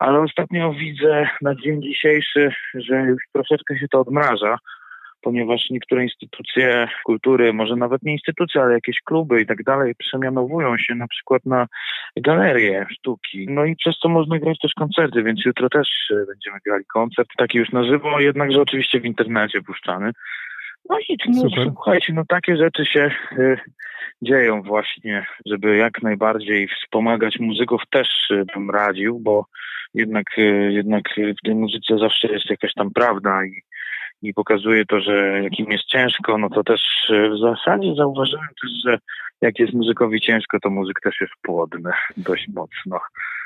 Ale 0.00 0.20
ostatnio 0.20 0.72
widzę 0.72 1.28
na 1.42 1.54
dzień 1.54 1.82
dzisiejszy, 1.82 2.52
że 2.74 2.96
już 2.96 3.22
troszeczkę 3.32 3.78
się 3.78 3.88
to 3.88 4.00
odmraża 4.00 4.58
ponieważ 5.24 5.70
niektóre 5.70 6.02
instytucje 6.04 6.88
kultury, 7.04 7.52
może 7.52 7.76
nawet 7.76 8.02
nie 8.02 8.12
instytucje, 8.12 8.62
ale 8.62 8.74
jakieś 8.74 9.00
kluby 9.04 9.40
i 9.40 9.46
tak 9.46 9.62
dalej, 9.62 9.94
przemianowują 9.94 10.78
się 10.78 10.94
na 10.94 11.08
przykład 11.08 11.46
na 11.46 11.66
galerie 12.16 12.86
sztuki. 12.90 13.46
No 13.50 13.64
i 13.64 13.76
przez 13.76 13.98
to 13.98 14.08
można 14.08 14.38
grać 14.38 14.58
też 14.58 14.72
koncerty, 14.74 15.22
więc 15.22 15.44
jutro 15.44 15.68
też 15.68 15.88
będziemy 16.26 16.58
grali 16.66 16.84
koncert, 16.84 17.28
taki 17.36 17.58
już 17.58 17.72
na 17.72 17.84
żywo, 17.84 18.20
jednakże 18.20 18.60
oczywiście 18.60 19.00
w 19.00 19.04
internecie 19.04 19.62
puszczany. 19.62 20.12
No 20.90 20.98
i 21.08 21.16
no, 21.28 21.42
słuchajcie, 21.64 22.12
no 22.12 22.22
takie 22.28 22.56
rzeczy 22.56 22.86
się 22.86 23.10
y, 23.32 23.58
dzieją 24.22 24.62
właśnie, 24.62 25.26
żeby 25.46 25.76
jak 25.76 26.02
najbardziej 26.02 26.68
wspomagać 26.68 27.38
muzyków 27.38 27.82
też 27.90 28.08
y, 28.30 28.44
bym 28.54 28.70
radził, 28.70 29.18
bo 29.20 29.46
jednak, 29.94 30.38
y, 30.38 30.72
jednak 30.72 31.04
w 31.40 31.44
tej 31.44 31.54
muzyce 31.54 31.98
zawsze 31.98 32.28
jest 32.28 32.50
jakaś 32.50 32.74
tam 32.74 32.90
prawda 32.90 33.44
i 33.44 33.62
i 34.24 34.34
pokazuje 34.34 34.84
to, 34.84 35.00
że 35.00 35.42
jakim 35.42 35.72
jest 35.72 35.84
ciężko, 35.84 36.38
no 36.38 36.50
to 36.50 36.64
też 36.64 36.80
e, 37.10 37.30
w 37.30 37.38
zasadzie 37.38 37.94
zauważyłem 37.94 38.48
też, 38.62 38.70
że 38.84 38.98
jak 39.44 39.58
jest 39.58 39.74
muzykowi 39.74 40.20
ciężko, 40.20 40.60
to 40.60 40.70
muzyk 40.70 41.00
też 41.00 41.20
jest 41.20 41.32
płodny 41.42 41.90
dość 42.16 42.48
mocno. 42.48 43.00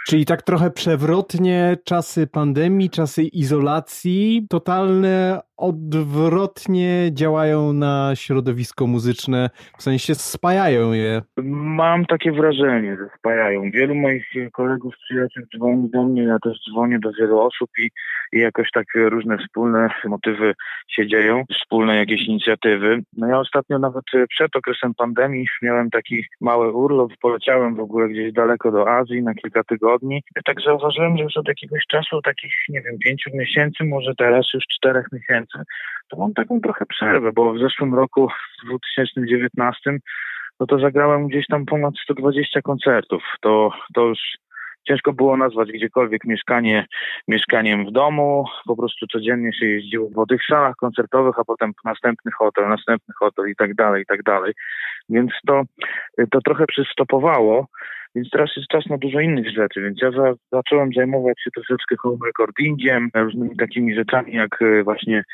Czyli 0.07 0.25
tak 0.25 0.43
trochę 0.43 0.71
przewrotnie 0.71 1.77
czasy 1.85 2.27
pandemii, 2.27 2.91
czasy 2.91 3.23
izolacji, 3.23 4.47
totalne 4.51 5.41
odwrotnie 5.59 7.11
działają 7.13 7.73
na 7.73 8.13
środowisko 8.15 8.87
muzyczne, 8.87 9.51
w 9.79 9.83
sensie 9.83 10.15
spajają 10.15 10.93
je. 10.93 11.23
Mam 11.53 12.07
takie 12.07 12.33
wrażenie, 12.33 12.97
że 12.97 13.19
spajają. 13.19 13.71
Wielu 13.71 13.95
moich 13.95 14.27
kolegów, 14.53 14.95
przyjaciół 15.05 15.43
dzwoni 15.57 15.91
do 15.91 16.03
mnie, 16.03 16.23
ja 16.23 16.39
też 16.39 16.59
dzwonię 16.71 16.99
do 16.99 17.13
wielu 17.13 17.41
osób 17.41 17.71
i, 17.79 17.91
i 18.33 18.39
jakoś 18.39 18.71
tak 18.71 18.87
różne 18.95 19.39
wspólne 19.39 19.89
motywy 20.05 20.55
się 20.89 21.07
dzieją, 21.07 21.45
wspólne 21.61 21.97
jakieś 21.97 22.23
inicjatywy. 22.23 23.03
No 23.17 23.27
ja 23.27 23.39
ostatnio 23.39 23.79
nawet 23.79 24.05
przed 24.29 24.57
okresem 24.57 24.95
pandemii 24.95 25.47
miałem 25.63 25.88
taki 25.91 26.25
mały 26.41 26.73
urlop, 26.73 27.13
poleciałem 27.21 27.75
w 27.75 27.81
ogóle 27.81 28.09
gdzieś 28.09 28.33
daleko 28.33 28.73
do 28.73 28.91
Azji 28.91 29.23
na 29.23 29.35
kilka 29.35 29.65
tygodni. 29.65 30.23
Tak 30.45 30.57
zauważyłem, 30.67 31.17
że 31.17 31.25
już 31.25 31.37
od 31.37 31.49
jakiegoś 31.49 31.83
czasu, 31.89 32.23
takich, 32.23 32.53
nie 32.69 32.81
wiem, 32.81 32.99
pięciu 32.99 33.31
miesięcy, 33.35 33.85
może 33.85 34.15
teraz 34.15 34.47
już 34.55 34.65
czterech 34.65 35.07
miesięcy, 35.13 35.59
to 36.09 36.17
mam 36.17 36.35
taką 36.35 36.61
trochę 36.61 36.87
przerwę, 36.87 37.33
bo 37.33 37.53
w 37.53 37.59
zeszłym 37.59 37.95
roku, 37.95 38.29
w 38.63 38.67
2019, 38.67 39.99
no 40.61 40.67
to 40.67 40.79
zagrałem 40.79 41.29
gdzieś 41.29 41.47
tam 41.47 41.67
ponad 41.67 41.95
120 42.05 42.63
koncertów. 42.63 43.23
To, 43.41 43.71
to 43.95 44.05
już 44.05 44.19
ciężko 44.89 45.13
było 45.13 45.37
nazwać 45.37 45.73
gdziekolwiek 45.73 46.25
mieszkanie 46.25 46.87
mieszkaniem 47.29 47.87
w 47.87 47.91
domu. 47.91 48.45
Po 48.67 48.77
prostu 48.77 49.07
codziennie 49.07 49.53
się 49.53 49.67
jeździło 49.67 50.11
po 50.15 50.27
tych 50.27 50.41
salach 50.51 50.77
koncertowych, 50.77 51.39
a 51.39 51.45
potem 51.45 51.73
następny 51.85 52.33
hotel, 52.33 52.69
następny 52.69 53.15
hotel 53.19 53.49
i 53.49 53.57
tak 53.57 53.75
dalej, 53.75 54.03
i 54.03 54.07
tak 54.07 54.23
dalej. 54.23 54.53
Więc 55.09 55.31
to, 55.47 55.63
to 56.31 56.41
trochę 56.41 56.67
przystopowało. 56.67 57.67
Więc 58.15 58.31
teraz 58.31 58.51
jest 58.57 58.69
czas 58.69 58.87
na 58.87 58.99
dużo 58.99 59.21
innych 59.21 59.51
rzeczy, 59.51 59.83
więc 59.83 60.03
ja 60.03 60.11
za, 60.11 60.35
zacząłem 60.53 60.91
zajmować 60.97 61.43
się 61.45 61.51
troszeczkę 61.51 61.97
home 61.97 62.19
recordingiem, 62.27 63.09
różnymi 63.15 63.57
takimi 63.57 63.95
rzeczami 63.95 64.33
jak 64.35 64.63
e, 64.63 64.83
właśnie 64.83 65.25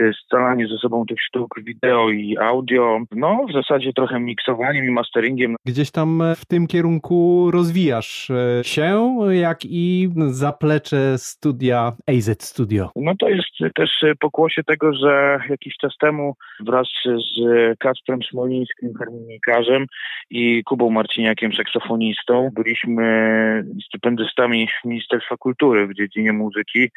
e, 0.00 0.12
scalanie 0.12 0.66
ze 0.66 0.78
sobą 0.78 1.06
tych 1.06 1.20
sztuk 1.22 1.60
wideo 1.62 2.10
i 2.10 2.38
audio, 2.38 3.00
no 3.12 3.46
w 3.48 3.52
zasadzie 3.52 3.92
trochę 3.92 4.20
miksowaniem 4.20 4.84
i 4.84 4.90
masteringiem. 4.90 5.56
Gdzieś 5.66 5.90
tam 5.90 6.22
w 6.36 6.46
tym 6.46 6.66
kierunku 6.66 7.50
rozwijasz 7.50 8.30
e, 8.30 8.64
się, 8.64 9.16
jak 9.30 9.58
i 9.64 10.08
zaplecze 10.26 11.18
studia 11.18 11.92
AZ 12.06 12.42
Studio. 12.42 12.90
No 12.96 13.12
to 13.18 13.28
jest 13.28 13.74
też 13.74 13.90
pokłosie 14.20 14.64
tego, 14.64 14.94
że 14.94 15.38
jakiś 15.50 15.76
czas 15.76 15.96
temu 16.00 16.34
wraz 16.60 16.88
z 17.04 17.38
Kacprem 17.78 18.22
Smolińskim, 18.22 18.94
harmonikarzem 18.98 19.86
i 20.30 20.64
Kubą 20.64 20.90
Marciniakiem, 20.90 21.52
saksofonistą, 21.52 22.17
byliśmy 22.52 23.64
stypendystami 23.84 24.68
Ministerstwa 24.84 25.36
Kultury 25.36 25.86
w 25.86 25.94
dziedzinie 25.94 26.32
muzyki 26.32 26.90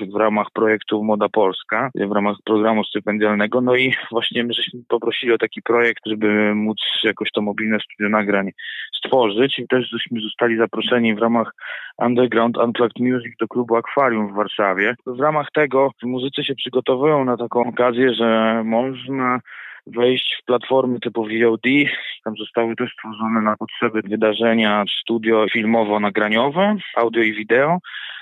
w 0.00 0.16
ramach 0.16 0.46
projektu 0.54 1.04
Moda 1.04 1.28
Polska, 1.28 1.90
w 1.94 2.12
ramach 2.12 2.36
programu 2.44 2.84
stypendialnego. 2.84 3.60
No 3.60 3.76
i 3.76 3.94
właśnie 4.10 4.44
my 4.44 4.52
żeśmy 4.52 4.80
poprosili 4.88 5.32
o 5.32 5.38
taki 5.38 5.62
projekt, 5.62 6.02
żeby 6.06 6.54
móc 6.54 6.78
jakoś 7.04 7.28
to 7.30 7.40
mobilne 7.40 7.78
studio 7.80 8.08
nagrań 8.08 8.50
stworzyć 8.98 9.58
i 9.58 9.68
też 9.68 9.90
żeśmy 9.90 10.20
zostali 10.20 10.56
zaproszeni 10.56 11.14
w 11.14 11.18
ramach 11.18 11.54
Underground 11.98 12.56
Unplugged 12.56 12.98
Music 12.98 13.36
do 13.40 13.48
klubu 13.48 13.76
Akwarium 13.76 14.32
w 14.32 14.36
Warszawie. 14.36 14.94
W 15.06 15.20
ramach 15.20 15.50
tego 15.54 15.90
muzycy 16.02 16.44
się 16.44 16.54
przygotowują 16.54 17.24
na 17.24 17.36
taką 17.36 17.64
okazję, 17.64 18.14
że 18.14 18.62
można 18.64 19.40
wejść 19.96 20.38
w 20.42 20.44
platformy 20.44 21.00
typu 21.00 21.22
VOD. 21.22 21.66
Tam 22.24 22.36
zostały 22.36 22.76
też 22.76 22.92
stworzone 22.92 23.40
na 23.40 23.56
potrzeby 23.56 24.02
wydarzenia 24.02 24.84
studio 25.00 25.46
filmowo-nagraniowe, 25.52 26.76
audio 26.96 27.22
i 27.22 27.32
wideo. 27.32 27.78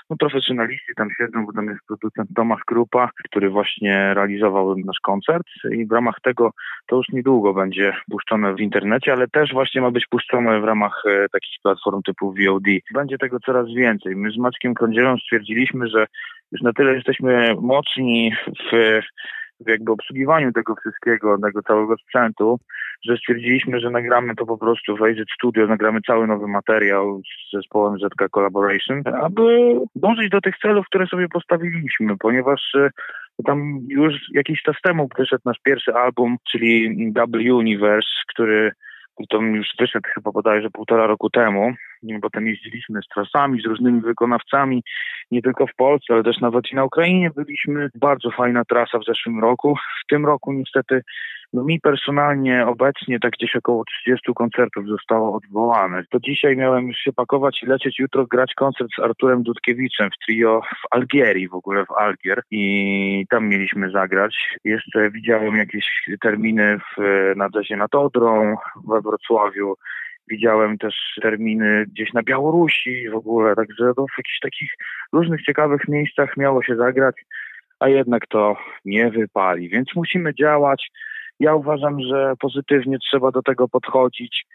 No 0.09 0.17
profesjonaliści 0.17 0.91
tam 0.95 1.09
siedzą, 1.17 1.45
bo 1.45 1.53
tam 1.53 1.67
jest 1.67 1.79
producent 1.87 2.29
Tomasz 2.35 2.63
Krupa, 2.65 3.09
który 3.25 3.49
właśnie 3.49 4.13
realizował 4.13 4.75
nasz 4.77 4.99
koncert 4.99 5.47
i 5.71 5.85
w 5.85 5.91
ramach 5.91 6.15
tego 6.23 6.51
to 6.85 6.95
już 6.95 7.09
niedługo 7.09 7.53
będzie 7.53 7.93
puszczone 8.11 8.55
w 8.55 8.59
internecie, 8.59 9.13
ale 9.13 9.27
też 9.27 9.53
właśnie 9.53 9.81
ma 9.81 9.91
być 9.91 10.05
puszczone 10.07 10.61
w 10.61 10.63
ramach 10.63 11.03
e, 11.05 11.29
takich 11.29 11.55
platform 11.63 12.01
typu 12.01 12.33
VOD. 12.33 12.63
Będzie 12.93 13.17
tego 13.17 13.39
coraz 13.39 13.67
więcej. 13.67 14.15
My 14.15 14.31
z 14.31 14.37
Maćkiem 14.37 14.73
Kądzielą 14.73 15.17
stwierdziliśmy, 15.17 15.87
że 15.87 16.07
już 16.51 16.61
na 16.61 16.73
tyle 16.73 16.93
jesteśmy 16.93 17.55
mocni 17.61 18.31
w 18.71 18.99
jakby 19.67 19.91
obsługiwaniu 19.91 20.53
tego 20.53 20.75
wszystkiego, 20.75 21.37
tego 21.37 21.61
całego 21.61 21.97
sprzętu, 21.97 22.59
że 23.05 23.17
stwierdziliśmy, 23.17 23.79
że 23.79 23.89
nagramy 23.89 24.35
to 24.35 24.45
po 24.45 24.57
prostu 24.57 24.97
w 24.97 25.03
Aged 25.03 25.27
Studio, 25.35 25.67
nagramy 25.67 25.99
cały 26.01 26.27
nowy 26.27 26.47
materiał 26.47 27.21
z 27.21 27.55
zespołem 27.55 27.97
ZK 27.99 28.29
Collaboration, 28.31 29.01
aby 29.21 29.75
dążyć 29.95 30.29
do 30.29 30.41
tych 30.41 30.57
celów, 30.57 30.85
które 30.85 31.07
sobie 31.07 31.27
postawiliśmy, 31.29 32.17
ponieważ 32.19 32.75
e, 32.75 32.89
tam 33.45 33.79
już 33.87 34.13
jakiś 34.33 34.61
czas 34.61 34.75
temu 34.83 35.09
wyszedł 35.17 35.41
nasz 35.45 35.59
pierwszy 35.63 35.93
album, 35.93 36.37
czyli 36.51 36.95
W 37.15 37.53
Universe, 37.53 38.09
który 38.27 38.71
to 39.29 39.41
już 39.41 39.67
wyszedł 39.79 40.09
chyba 40.13 40.31
bodajże 40.31 40.69
półtora 40.69 41.07
roku 41.07 41.29
temu. 41.29 41.73
Potem 42.21 42.47
jeździliśmy 42.47 42.99
z 43.01 43.07
trasami, 43.07 43.61
z 43.61 43.65
różnymi 43.65 44.01
wykonawcami, 44.01 44.83
nie 45.31 45.41
tylko 45.41 45.67
w 45.67 45.75
Polsce, 45.75 46.13
ale 46.13 46.23
też 46.23 46.39
nawet 46.39 46.71
i 46.71 46.75
na 46.75 46.83
Ukrainie 46.83 47.29
byliśmy. 47.35 47.89
Bardzo 47.95 48.31
fajna 48.31 48.65
trasa 48.65 48.99
w 48.99 49.05
zeszłym 49.05 49.39
roku. 49.39 49.75
W 49.75 50.07
tym 50.09 50.25
roku 50.25 50.53
niestety 50.53 51.01
no 51.53 51.63
mi 51.63 51.79
personalnie 51.79 52.67
obecnie 52.67 53.19
tak 53.19 53.31
gdzieś 53.31 53.55
około 53.55 53.83
30 53.85 54.33
koncertów 54.35 54.87
zostało 54.87 55.35
odwołane. 55.35 56.03
To 56.09 56.19
dzisiaj 56.19 56.55
miałem 56.55 56.87
już 56.87 56.97
się 56.97 57.13
pakować 57.13 57.63
i 57.63 57.65
lecieć 57.65 57.99
jutro 57.99 58.25
grać 58.25 58.53
koncert 58.53 58.89
z 58.99 59.03
Arturem 59.03 59.43
Dudkiewiczem 59.43 60.09
w 60.09 60.25
trio 60.25 60.61
w 60.61 60.95
Algierii, 60.95 61.49
w 61.49 61.53
ogóle 61.53 61.85
w 61.85 61.91
Algier 61.91 62.41
i 62.51 63.25
tam 63.29 63.47
mieliśmy 63.47 63.91
zagrać. 63.91 64.57
Jeszcze 64.63 65.11
widziałem 65.11 65.55
jakieś 65.55 65.85
terminy 66.21 66.79
w, 66.79 67.01
na 67.35 67.47
Jazzie 67.55 67.77
nad 67.77 67.95
Odrą 67.95 68.55
we 68.87 69.01
Wrocławiu. 69.01 69.75
Widziałem 70.29 70.77
też 70.77 70.95
terminy 71.21 71.85
gdzieś 71.85 72.13
na 72.13 72.23
Białorusi 72.23 73.09
w 73.09 73.15
ogóle, 73.15 73.55
także 73.55 73.83
no, 73.97 74.05
w 74.05 74.17
jakichś 74.17 74.39
takich 74.39 74.71
różnych 75.13 75.41
ciekawych 75.41 75.87
miejscach 75.87 76.37
miało 76.37 76.63
się 76.63 76.75
zagrać, 76.75 77.15
a 77.79 77.89
jednak 77.89 78.27
to 78.27 78.57
nie 78.85 79.09
wypali, 79.09 79.69
więc 79.69 79.87
musimy 79.95 80.35
działać. 80.35 80.89
Ja 81.39 81.55
uważam, 81.55 82.01
że 82.01 82.33
pozytywnie 82.39 82.97
trzeba 82.99 83.31
do 83.31 83.41
tego 83.41 83.67
podchodzić. 83.67 84.45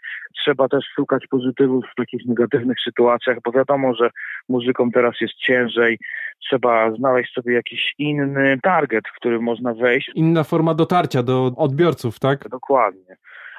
Trzeba 0.43 0.67
też 0.67 0.85
szukać 0.95 1.27
pozytywów 1.27 1.85
w 1.91 1.95
takich 1.95 2.25
negatywnych 2.25 2.77
sytuacjach, 2.85 3.37
bo 3.45 3.51
wiadomo, 3.51 3.93
że 3.95 4.09
muzykom 4.49 4.91
teraz 4.91 5.21
jest 5.21 5.33
ciężej. 5.33 5.97
Trzeba 6.39 6.91
znaleźć 6.91 7.33
sobie 7.33 7.53
jakiś 7.53 7.93
inny 7.97 8.59
target, 8.63 9.07
w 9.07 9.15
który 9.15 9.39
można 9.39 9.73
wejść. 9.73 10.11
Inna 10.15 10.43
forma 10.43 10.73
dotarcia 10.73 11.23
do 11.23 11.51
odbiorców, 11.57 12.19
tak? 12.19 12.49
Dokładnie. 12.49 13.15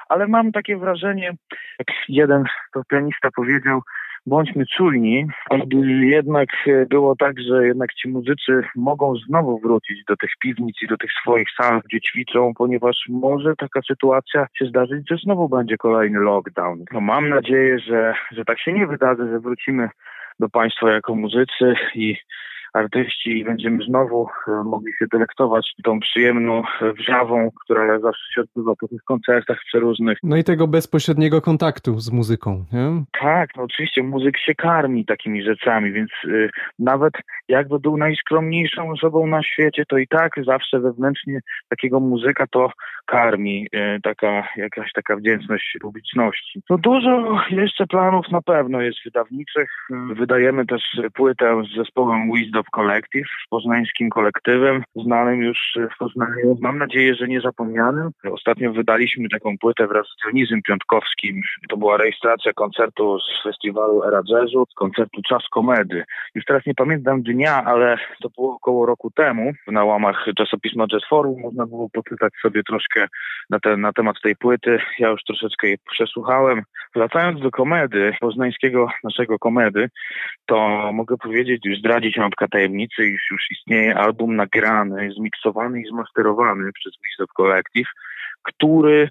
Ale 0.09 0.27
mam 0.27 0.51
takie 0.51 0.77
wrażenie, 0.77 1.33
jak 1.79 1.87
jeden 2.09 2.43
to 2.73 2.81
pianista 2.89 3.29
powiedział, 3.35 3.81
bądźmy 4.25 4.65
czujni, 4.65 5.25
aby 5.49 5.75
jednak 6.05 6.49
e, 6.67 6.85
było 6.85 7.15
tak, 7.15 7.39
że 7.39 7.67
jednak 7.67 7.93
ci 7.93 8.09
muzycy 8.09 8.61
mogą 8.75 9.15
znowu 9.15 9.59
wrócić 9.59 10.03
do 10.03 10.15
tych 10.15 10.29
piwnic 10.41 10.81
i 10.81 10.87
do 10.87 10.97
tych 10.97 11.11
swoich 11.21 11.47
sal, 11.61 11.81
gdzie 11.85 12.01
ćwiczą, 12.01 12.53
ponieważ 12.57 13.05
może 13.09 13.55
taka 13.55 13.81
sytuacja 13.81 14.47
się 14.57 14.65
zdarzyć, 14.65 15.09
że 15.09 15.17
znowu 15.17 15.49
będzie 15.49 15.77
kolejny 15.77 16.19
lockdown. 16.19 16.83
No 16.91 17.01
mam 17.01 17.29
nadzieję, 17.29 17.79
że, 17.79 18.13
że 18.31 18.45
tak 18.45 18.59
się 18.59 18.73
nie 18.73 18.87
wydarzy, 18.87 19.29
że 19.31 19.39
wrócimy 19.39 19.89
do 20.39 20.49
państwa 20.49 20.91
jako 20.91 21.15
muzycy 21.15 21.75
i 21.95 22.17
artyści 22.75 23.39
i 23.39 23.45
będziemy 23.45 23.83
znowu 23.83 24.27
e, 24.47 24.51
mogli 24.63 24.93
się 24.99 25.05
delektować 25.11 25.73
tą 25.83 25.99
przyjemną 25.99 26.63
wrzawą, 26.97 27.49
która 27.63 27.99
zawsze 27.99 28.33
się 28.33 28.41
odbywa 28.41 28.75
po 28.75 28.87
tych 28.87 29.03
koncertach 29.03 29.57
przeróżnych. 29.67 30.17
No 30.23 30.37
i 30.37 30.43
tego 30.43 30.67
bezpośredniego 30.67 31.41
kontaktu 31.41 31.99
z 31.99 32.11
muzyką, 32.11 32.65
nie? 32.73 33.03
Tak, 33.21 33.49
no 33.57 33.63
oczywiście 33.63 34.03
muzyk 34.03 34.37
się 34.37 34.55
karmi 34.55 35.05
takimi 35.05 35.43
rzeczami, 35.43 35.91
więc 35.91 36.11
y, 36.25 36.49
nawet 36.79 37.13
jakby 37.47 37.79
był 37.79 37.97
najskromniejszą 37.97 38.91
osobą 38.91 39.27
na 39.27 39.43
świecie, 39.43 39.83
to 39.87 39.97
i 39.97 40.07
tak 40.07 40.31
zawsze 40.45 40.79
wewnętrznie 40.79 41.39
takiego 41.69 41.99
muzyka 41.99 42.47
to 42.47 42.71
karmi, 43.05 43.67
y, 43.75 43.99
taka 44.03 44.47
jakaś 44.57 44.91
taka 44.93 45.15
wdzięczność 45.15 45.77
publiczności. 45.81 46.61
No 46.69 46.77
dużo 46.77 47.41
jeszcze 47.49 47.87
planów 47.87 48.31
na 48.31 48.41
pewno 48.41 48.81
jest 48.81 48.97
wydawniczych. 49.05 49.69
Wydajemy 50.15 50.65
też 50.65 50.81
płytę 51.13 51.63
z 51.63 51.77
zespołem 51.77 52.31
Wisdom 52.33 52.63
Collective, 52.75 53.29
poznańskim 53.49 54.09
kolektywem, 54.09 54.83
znanym 54.95 55.41
już 55.41 55.77
w 55.95 55.97
Poznaniu. 55.97 56.57
Mam 56.61 56.77
nadzieję, 56.77 57.15
że 57.15 57.27
niezapomnianym. 57.27 58.11
Ostatnio 58.31 58.73
wydaliśmy 58.73 59.29
taką 59.29 59.57
płytę 59.57 59.87
wraz 59.87 60.07
z 60.07 60.23
Dionizem 60.23 60.61
Piątkowskim. 60.61 61.41
To 61.69 61.77
była 61.77 61.97
rejestracja 61.97 62.53
koncertu 62.53 63.19
z 63.19 63.43
festiwalu 63.43 64.03
Era 64.03 64.21
Jazzu, 64.29 64.65
z 64.71 64.73
koncertu 64.73 65.21
Czas 65.29 65.43
Komedy. 65.51 66.03
Już 66.35 66.45
teraz 66.45 66.65
nie 66.65 66.73
pamiętam 66.73 67.23
dnia, 67.35 67.63
ale 67.65 67.97
to 68.21 68.29
było 68.29 68.55
około 68.55 68.85
roku 68.85 69.11
temu. 69.11 69.51
Na 69.67 69.83
łamach 69.83 70.25
czasopisma 70.37 70.87
Jazz 70.87 71.03
Forum 71.09 71.41
można 71.41 71.65
było 71.65 71.89
poczytać 71.89 72.33
sobie 72.41 72.63
troszkę 72.63 73.07
na, 73.49 73.59
te, 73.59 73.77
na 73.77 73.93
temat 73.93 74.15
tej 74.23 74.35
płyty. 74.35 74.79
Ja 74.99 75.09
już 75.09 75.23
troszeczkę 75.23 75.67
jej 75.67 75.77
przesłuchałem. 75.91 76.63
Wracając 76.95 77.41
do 77.41 77.51
komedy, 77.51 78.13
poznańskiego 78.21 78.87
naszego 79.03 79.39
komedy, 79.39 79.89
to 80.45 80.89
mogę 80.93 81.17
powiedzieć, 81.17 81.65
już 81.65 81.79
zdradzić 81.79 82.17
rąbka 82.17 82.47
tajemnicy, 82.47 83.05
iż 83.05 83.21
już 83.31 83.51
istnieje 83.51 83.97
album 83.97 84.35
nagrany, 84.35 85.11
zmiksowany 85.17 85.81
i 85.81 85.89
zmasterowany 85.89 86.71
przez 86.73 86.93
Wisdom 87.03 87.27
Collective, 87.37 87.89
który 88.43 89.09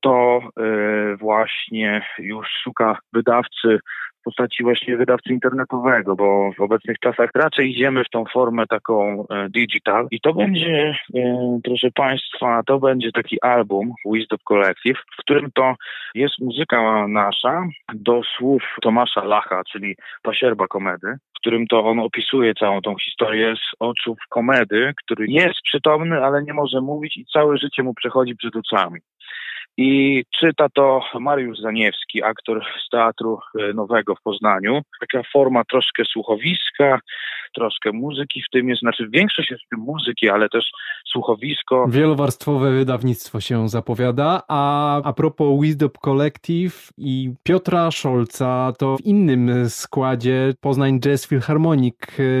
to 0.00 0.40
y, 0.60 1.16
właśnie 1.16 2.06
już 2.18 2.46
szuka 2.64 2.98
wydawcy 3.12 3.78
w 4.22 4.24
postaci 4.24 4.62
właśnie 4.62 4.96
wydawcy 4.96 5.32
internetowego, 5.32 6.16
bo 6.16 6.52
w 6.58 6.60
obecnych 6.60 6.98
czasach 6.98 7.30
raczej 7.34 7.70
idziemy 7.70 8.04
w 8.04 8.10
tą 8.10 8.24
formę 8.32 8.66
taką 8.66 9.24
e, 9.30 9.48
digital 9.48 10.06
i 10.10 10.20
to 10.20 10.34
będzie, 10.34 10.94
e, 11.14 11.60
proszę 11.64 11.88
Państwa, 11.94 12.62
to 12.66 12.78
będzie 12.78 13.12
taki 13.12 13.40
album 13.40 13.92
Wisdom 14.12 14.38
Collective, 14.44 14.98
w 15.12 15.16
którym 15.16 15.50
to 15.54 15.74
jest 16.14 16.38
muzyka 16.38 17.08
nasza 17.08 17.68
do 17.94 18.20
słów 18.36 18.62
Tomasza 18.82 19.24
Lacha, 19.24 19.62
czyli 19.72 19.96
pasierba 20.22 20.66
komedy, 20.66 21.16
w 21.36 21.40
którym 21.40 21.66
to 21.66 21.84
on 21.84 22.00
opisuje 22.00 22.54
całą 22.54 22.80
tą 22.80 22.96
historię 22.96 23.54
z 23.56 23.74
oczu 23.78 24.16
komedy, 24.28 24.92
który 25.04 25.26
jest 25.28 25.60
przytomny, 25.64 26.24
ale 26.24 26.42
nie 26.42 26.54
może 26.54 26.80
mówić 26.80 27.16
i 27.16 27.26
całe 27.32 27.58
życie 27.58 27.82
mu 27.82 27.94
przechodzi 27.94 28.36
przed 28.36 28.56
oczami. 28.56 29.00
I 29.76 30.22
czyta 30.30 30.68
to 30.68 31.04
Mariusz 31.20 31.58
Zaniewski, 31.58 32.22
aktor 32.22 32.64
z 32.86 32.88
Teatru 32.88 33.38
e, 33.60 33.72
Nowego 33.72 34.14
w 34.14 34.22
Poznaniu. 34.22 34.80
Taka 35.00 35.22
forma 35.32 35.64
troszkę 35.64 36.04
słuchowiska, 36.04 37.00
troszkę 37.54 37.92
muzyki 37.92 38.42
w 38.42 38.50
tym 38.52 38.68
jest, 38.68 38.80
znaczy 38.80 39.08
większość 39.10 39.50
jest 39.50 39.62
w 39.64 39.68
tym 39.68 39.80
muzyki, 39.80 40.28
ale 40.28 40.48
też 40.48 40.70
słuchowisko. 41.12 41.86
Wielowarstwowe 41.88 42.70
wydawnictwo 42.70 43.40
się 43.40 43.68
zapowiada, 43.68 44.42
a 44.48 44.82
a 45.04 45.12
propos 45.12 45.60
Wisdom 45.62 45.90
Collective 46.00 46.92
i 46.98 47.32
Piotra 47.42 47.90
Szolca, 47.90 48.72
to 48.78 48.96
w 48.96 49.00
innym 49.00 49.70
składzie 49.70 50.52
Poznań 50.60 51.00
Jazz 51.00 51.26
Philharmonic 51.26 51.96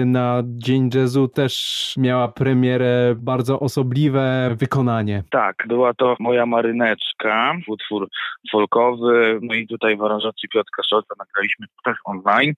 na 0.06 0.42
Dzień 0.44 0.90
Jazzu 0.94 1.28
też 1.28 1.94
miała 1.98 2.28
premierę, 2.28 3.14
bardzo 3.16 3.60
osobliwe 3.60 4.54
wykonanie. 4.58 5.22
Tak, 5.30 5.64
była 5.68 5.94
to 5.94 6.16
Moja 6.20 6.46
Maryneczka, 6.46 7.56
utwór 7.68 8.08
folkowy, 8.52 9.38
no 9.42 9.54
i 9.54 9.66
tutaj 9.66 9.96
w 9.96 10.02
aranżacji 10.02 10.48
Piotra 10.48 10.84
Szolca 10.90 11.14
nagraliśmy 11.18 11.66
też 11.84 11.96
online. 12.04 12.54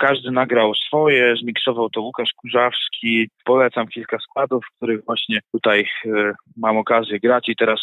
Każdy 0.00 0.30
nagrał 0.30 0.74
swoje, 0.74 1.36
zmiksował 1.36 1.90
to 1.90 2.00
Łukasz 2.00 2.32
Kurzawski. 2.36 3.28
Polecam 3.44 3.88
kilka 3.88 4.18
składów, 4.18 4.64
w 4.64 4.76
których 4.76 5.04
właśnie 5.04 5.40
tutaj 5.52 5.88
e, 6.06 6.32
mam 6.56 6.76
okazję 6.76 7.20
grać 7.20 7.48
i 7.48 7.56
teraz 7.56 7.80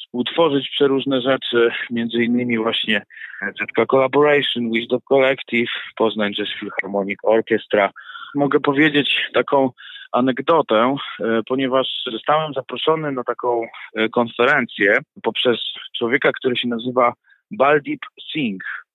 współtworzyć 0.00 0.70
przeróżne 0.70 1.20
rzeczy, 1.20 1.70
między 1.90 2.24
innymi 2.24 2.58
właśnie 2.58 3.02
ZK 3.42 3.86
Collaboration, 3.90 4.70
Wisdom 4.72 5.00
Collective, 5.08 5.70
Poznań 5.96 6.34
Jazz 6.34 6.48
Philharmonic 6.60 7.18
Orchestra. 7.22 7.90
Mogę 8.34 8.60
powiedzieć 8.60 9.28
taką 9.34 9.70
anegdotę, 10.12 10.96
e, 11.20 11.40
ponieważ 11.48 11.86
zostałem 12.12 12.54
zaproszony 12.54 13.12
na 13.12 13.24
taką 13.24 13.66
e, 13.94 14.08
konferencję 14.08 14.98
poprzez 15.22 15.58
człowieka, 15.98 16.32
który 16.32 16.56
się 16.56 16.68
nazywa 16.68 17.12
Baldip 17.50 18.00
Singh. 18.32 18.87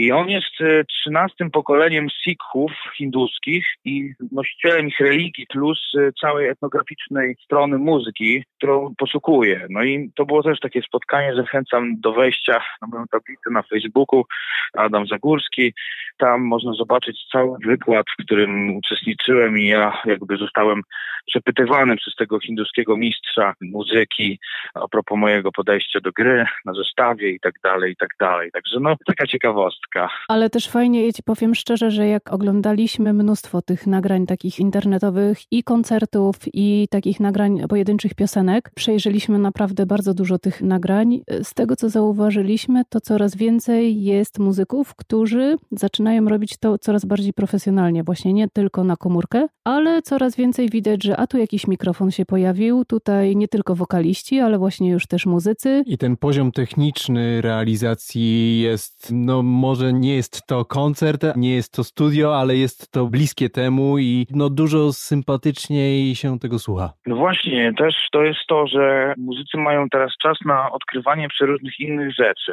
I 0.00 0.12
on 0.12 0.28
jest 0.28 0.60
e, 0.60 0.84
trzynastym 0.84 1.50
pokoleniem 1.50 2.06
Sikhów 2.10 2.72
hinduskich 2.96 3.66
i 3.84 4.12
nosicielem 4.32 4.88
ich 4.88 5.00
religii 5.00 5.46
plus 5.46 5.92
e, 5.98 6.12
całej 6.20 6.48
etnograficznej 6.48 7.36
strony 7.44 7.78
muzyki, 7.78 8.44
którą 8.56 8.94
poszukuje. 8.98 9.66
No 9.70 9.82
i 9.82 10.10
to 10.16 10.26
było 10.26 10.42
też 10.42 10.60
takie 10.60 10.82
spotkanie, 10.82 11.34
zachęcam 11.34 12.00
do 12.00 12.12
wejścia 12.12 12.60
na 12.82 12.88
moją 12.88 13.04
tablicę 13.10 13.50
na 13.50 13.62
Facebooku, 13.62 14.24
Adam 14.74 15.06
Zagórski. 15.06 15.74
Tam 16.18 16.42
można 16.42 16.72
zobaczyć 16.72 17.26
cały 17.32 17.58
wykład, 17.66 18.06
w 18.10 18.24
którym 18.24 18.76
uczestniczyłem 18.76 19.58
i 19.58 19.66
ja 19.66 20.02
jakby 20.04 20.36
zostałem 20.36 20.82
przepytywany 21.26 21.96
przez 21.96 22.14
tego 22.14 22.40
hinduskiego 22.40 22.96
mistrza 22.96 23.54
muzyki 23.60 24.38
a 24.74 24.88
propos 24.88 25.18
mojego 25.18 25.52
podejścia 25.52 26.00
do 26.00 26.12
gry 26.12 26.44
na 26.64 26.74
zestawie 26.74 27.30
i 27.30 27.40
tak 27.40 27.54
dalej, 27.62 27.92
i 27.92 27.96
tak 27.96 28.10
dalej. 28.20 28.50
Także 28.52 28.80
no, 28.80 28.96
taka 29.06 29.26
ciekawostka. 29.26 30.08
Ale 30.28 30.50
też 30.50 30.68
fajnie, 30.68 31.06
ja 31.06 31.12
ci 31.12 31.22
powiem 31.22 31.54
szczerze, 31.54 31.90
że 31.90 32.06
jak 32.06 32.32
oglądaliśmy 32.32 33.12
mnóstwo 33.12 33.62
tych 33.62 33.86
nagrań 33.86 34.26
takich 34.26 34.58
internetowych 34.58 35.38
i 35.50 35.62
koncertów 35.62 36.36
i 36.52 36.88
takich 36.90 37.20
nagrań 37.20 37.68
pojedynczych 37.68 38.14
piosenek, 38.14 38.70
przejrzeliśmy 38.74 39.38
naprawdę 39.38 39.86
bardzo 39.86 40.14
dużo 40.14 40.38
tych 40.38 40.60
nagrań. 40.62 41.20
Z 41.42 41.54
tego, 41.54 41.76
co 41.76 41.88
zauważyliśmy, 41.88 42.82
to 42.88 43.00
coraz 43.00 43.36
więcej 43.36 44.02
jest 44.02 44.38
muzyków, 44.38 44.94
którzy 44.94 45.56
zaczynają 45.70 46.28
robić 46.28 46.58
to 46.58 46.78
coraz 46.78 47.04
bardziej 47.04 47.32
profesjonalnie, 47.32 48.04
właśnie 48.04 48.32
nie 48.32 48.48
tylko 48.48 48.84
na 48.84 48.96
komórkę, 48.96 49.46
ale 49.64 50.02
coraz 50.02 50.36
więcej 50.36 50.68
widać, 50.68 51.04
że 51.04 51.09
a 51.16 51.26
tu 51.26 51.38
jakiś 51.38 51.66
mikrofon 51.66 52.10
się 52.10 52.24
pojawił, 52.24 52.84
tutaj 52.84 53.36
nie 53.36 53.48
tylko 53.48 53.74
wokaliści, 53.74 54.40
ale 54.40 54.58
właśnie 54.58 54.90
już 54.90 55.06
też 55.06 55.26
muzycy. 55.26 55.82
I 55.86 55.98
ten 55.98 56.16
poziom 56.16 56.52
techniczny 56.52 57.40
realizacji 57.40 58.60
jest, 58.60 59.10
no 59.12 59.42
może 59.42 59.92
nie 59.92 60.16
jest 60.16 60.46
to 60.46 60.64
koncert, 60.64 61.24
nie 61.36 61.54
jest 61.54 61.72
to 61.76 61.84
studio, 61.84 62.38
ale 62.38 62.56
jest 62.56 62.92
to 62.92 63.06
bliskie 63.06 63.50
temu 63.50 63.98
i 63.98 64.26
no 64.30 64.50
dużo 64.50 64.92
sympatyczniej 64.92 66.14
się 66.14 66.38
tego 66.38 66.58
słucha. 66.58 66.92
No 67.06 67.16
właśnie, 67.16 67.72
też 67.78 67.94
to 68.12 68.22
jest 68.22 68.40
to, 68.48 68.66
że 68.66 69.14
muzycy 69.18 69.58
mają 69.58 69.88
teraz 69.88 70.12
czas 70.22 70.38
na 70.44 70.72
odkrywanie 70.72 71.28
przeróżnych 71.28 71.80
innych 71.80 72.14
rzeczy. 72.14 72.52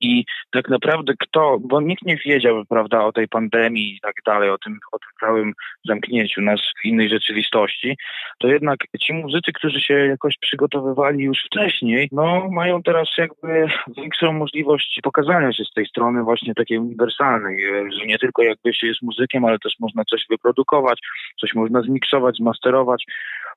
I 0.00 0.24
tak 0.52 0.68
naprawdę 0.68 1.12
kto, 1.20 1.58
bo 1.60 1.80
nikt 1.80 2.02
nie 2.02 2.16
wiedział, 2.16 2.64
prawda, 2.68 3.04
o 3.04 3.12
tej 3.12 3.28
pandemii 3.28 3.96
i 3.96 4.00
tak 4.00 4.14
dalej, 4.26 4.50
o 4.50 4.58
tym, 4.58 4.78
o 4.92 4.98
tym 4.98 5.08
całym 5.20 5.52
zamknięciu 5.84 6.42
nas 6.42 6.60
w 6.82 6.84
innej 6.84 7.08
rzeczywistości, 7.08 7.96
to 8.38 8.48
jednak 8.48 8.78
ci 9.00 9.12
muzycy, 9.12 9.52
którzy 9.52 9.80
się 9.80 9.94
jakoś 9.94 10.36
przygotowywali 10.38 11.24
już 11.24 11.38
wcześniej, 11.46 12.08
no 12.12 12.48
mają 12.50 12.82
teraz 12.82 13.08
jakby 13.18 13.66
większą 13.96 14.32
możliwość 14.32 15.00
pokazania 15.02 15.52
się 15.52 15.64
z 15.64 15.72
tej 15.72 15.86
strony 15.86 16.22
właśnie 16.22 16.54
takiej 16.54 16.78
uniwersalnej, 16.78 17.64
że 17.92 18.06
nie 18.06 18.18
tylko 18.18 18.42
jakby 18.42 18.74
się 18.74 18.86
jest 18.86 19.02
muzykiem, 19.02 19.44
ale 19.44 19.58
też 19.58 19.72
można 19.80 20.04
coś 20.04 20.26
wyprodukować, 20.30 20.98
coś 21.40 21.54
można 21.54 21.82
zmiksować, 21.82 22.36
zmasterować, 22.36 23.04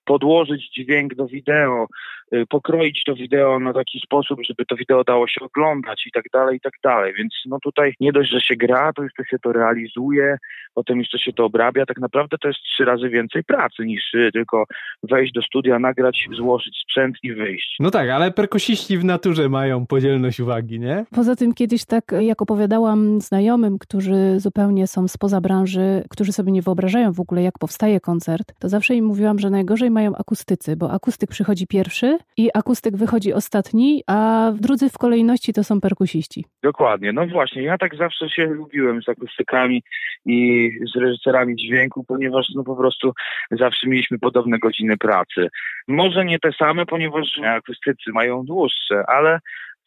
podłożyć 0.06 0.69
dźwięk 0.69 1.15
do 1.15 1.28
wideo, 1.28 1.88
y, 2.34 2.45
pokroić 2.49 3.04
to 3.04 3.15
wideo 3.15 3.60
na 3.60 3.73
taki 3.73 3.99
sposób, 3.99 4.39
żeby 4.43 4.65
to 4.65 4.75
wideo 4.75 5.04
dało 5.04 5.28
się 5.28 5.41
oglądać 5.41 6.08
i 6.08 6.12
tak 6.12 6.25
dalej, 6.33 6.57
i 6.57 6.61
tak 6.61 6.73
dalej. 6.83 7.13
Więc 7.17 7.33
no 7.45 7.57
tutaj 7.63 7.93
nie 7.99 8.11
dość, 8.11 8.31
że 8.31 8.41
się 8.41 8.55
gra, 8.55 8.93
to 8.93 9.03
jeszcze 9.03 9.23
się 9.25 9.39
to 9.39 9.53
realizuje, 9.53 10.37
potem 10.73 10.99
jeszcze 10.99 11.19
się 11.19 11.33
to 11.33 11.45
obrabia. 11.45 11.85
Tak 11.85 11.97
naprawdę 11.97 12.37
to 12.37 12.47
jest 12.47 12.59
trzy 12.59 12.85
razy 12.85 13.09
więcej 13.09 13.43
pracy 13.43 13.85
niż 13.85 14.13
y, 14.13 14.29
tylko 14.33 14.63
wejść 15.03 15.33
do 15.33 15.41
studia, 15.41 15.79
nagrać, 15.79 16.27
złożyć 16.31 16.77
sprzęt 16.83 17.15
i 17.23 17.33
wyjść. 17.33 17.75
No 17.79 17.91
tak, 17.91 18.09
ale 18.09 18.31
perkusiści 18.31 18.97
w 18.97 19.05
naturze 19.05 19.49
mają 19.49 19.85
podzielność 19.85 20.39
uwagi, 20.39 20.79
nie? 20.79 21.05
Poza 21.15 21.35
tym 21.35 21.53
kiedyś 21.53 21.85
tak, 21.85 22.03
jak 22.19 22.41
opowiadałam 22.41 23.21
znajomym, 23.21 23.79
którzy 23.79 24.39
zupełnie 24.39 24.87
są 24.87 25.07
spoza 25.07 25.41
branży, 25.41 26.03
którzy 26.09 26.31
sobie 26.31 26.51
nie 26.51 26.61
wyobrażają 26.61 27.11
w 27.11 27.19
ogóle, 27.19 27.43
jak 27.43 27.59
powstaje 27.59 27.99
koncert, 27.99 28.53
to 28.59 28.69
zawsze 28.69 28.95
im 28.95 29.05
mówiłam, 29.05 29.39
że 29.39 29.49
najgorzej 29.49 29.91
mają 29.91 30.15
akustycy, 30.15 30.75
bo 30.75 30.91
akustyk 30.91 31.29
przychodzi 31.29 31.67
pierwszy 31.67 32.17
i 32.37 32.49
akustyk 32.53 32.97
wychodzi 32.97 33.33
ostatni, 33.33 34.03
a 34.07 34.51
drudzy 34.59 34.89
w 34.89 34.97
kolejności 34.97 35.53
to 35.53 35.63
są 35.63 35.81
perkusiści. 35.81 36.18
Dokładnie. 36.63 37.13
No 37.13 37.27
właśnie, 37.27 37.63
ja 37.63 37.77
tak 37.77 37.95
zawsze 37.95 38.29
się 38.29 38.45
lubiłem 38.45 39.01
z 39.01 39.10
akustykami 39.10 39.84
i 40.25 40.69
z 40.93 40.99
reżyserami 40.99 41.55
dźwięku, 41.55 42.03
ponieważ 42.03 42.47
no 42.55 42.63
po 42.63 42.75
prostu 42.75 43.13
zawsze 43.51 43.88
mieliśmy 43.88 44.19
podobne 44.19 44.60
godziny 44.60 44.97
pracy. 44.97 45.47
Może 45.88 46.25
nie 46.25 46.39
te 46.39 46.51
same, 46.51 46.86
ponieważ 46.86 47.39
akustycy 47.45 48.12
mają 48.12 48.45
dłuższe, 48.45 49.03
ale 49.08 49.39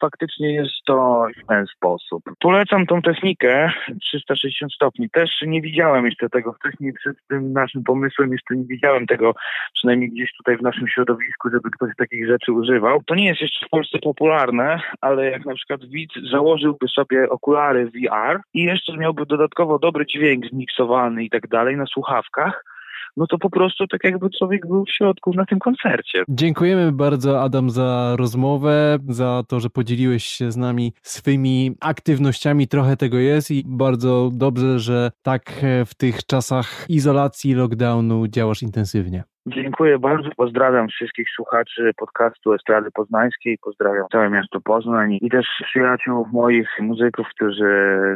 faktycznie 0.03 0.53
jest 0.53 0.73
to 0.85 1.27
w 1.43 1.47
ten 1.47 1.65
sposób. 1.65 2.23
Polecam 2.39 2.85
tą 2.85 3.01
technikę 3.01 3.71
360 4.01 4.73
stopni. 4.73 5.09
Też 5.09 5.29
nie 5.47 5.61
widziałem 5.61 6.05
jeszcze 6.05 6.29
tego 6.29 6.53
wcześniej 6.53 6.93
przed 6.93 7.17
tym 7.29 7.53
naszym 7.53 7.83
pomysłem, 7.83 8.31
jeszcze 8.31 8.55
nie 8.55 8.65
widziałem 8.65 9.05
tego 9.05 9.33
przynajmniej 9.73 10.09
gdzieś 10.09 10.29
tutaj 10.37 10.57
w 10.57 10.61
naszym 10.61 10.87
środowisku, 10.87 11.49
żeby 11.49 11.69
ktoś 11.71 11.89
takich 11.97 12.27
rzeczy 12.27 12.51
używał. 12.51 13.03
To 13.05 13.15
nie 13.15 13.25
jest 13.25 13.41
jeszcze 13.41 13.65
w 13.65 13.69
Polsce 13.69 13.99
popularne, 13.99 14.81
ale 15.01 15.31
jak 15.31 15.45
na 15.45 15.55
przykład 15.55 15.85
widz 15.85 16.13
założyłby 16.31 16.87
sobie 16.87 17.29
okulary 17.29 17.85
VR 17.85 18.41
i 18.53 18.63
jeszcze 18.63 18.97
miałby 18.97 19.25
dodatkowo 19.25 19.79
dobry 19.79 20.05
dźwięk 20.05 20.45
zmiksowany 20.45 21.23
i 21.23 21.29
tak 21.29 21.47
dalej 21.47 21.77
na 21.77 21.85
słuchawkach, 21.85 22.63
no 23.17 23.27
to 23.27 23.37
po 23.37 23.49
prostu 23.49 23.87
tak 23.87 24.03
jakby 24.03 24.29
człowiek 24.29 24.67
był 24.67 24.85
w 24.85 24.91
środku 24.91 25.33
na 25.33 25.45
tym 25.45 25.59
koncercie. 25.59 26.23
Dziękujemy 26.29 26.91
bardzo 26.91 27.41
Adam 27.41 27.69
za 27.69 28.15
rozmowę, 28.17 28.97
za 29.09 29.43
to, 29.47 29.59
że 29.59 29.69
podzieliłeś 29.69 30.23
się 30.23 30.51
z 30.51 30.57
nami 30.57 30.93
swymi 31.01 31.75
aktywnościami. 31.81 32.67
Trochę 32.67 32.97
tego 32.97 33.17
jest 33.17 33.51
i 33.51 33.63
bardzo 33.65 34.29
dobrze, 34.33 34.79
że 34.79 35.11
tak 35.21 35.65
w 35.85 35.95
tych 35.95 36.25
czasach 36.25 36.85
izolacji, 36.89 37.53
lockdownu 37.53 38.27
działasz 38.27 38.63
intensywnie. 38.63 39.23
Dziękuję 39.47 39.99
bardzo. 39.99 40.29
Pozdrawiam 40.37 40.87
wszystkich 40.87 41.27
słuchaczy 41.35 41.91
podcastu 41.97 42.53
Estrady 42.53 42.91
Poznańskiej. 42.91 43.57
Pozdrawiam 43.57 44.05
całe 44.11 44.29
miasto 44.29 44.61
Poznań 44.61 45.17
i 45.21 45.29
też 45.29 45.45
przyjaciół 45.65 46.25
moich 46.31 46.69
muzyków, 46.79 47.27
którzy 47.35 47.65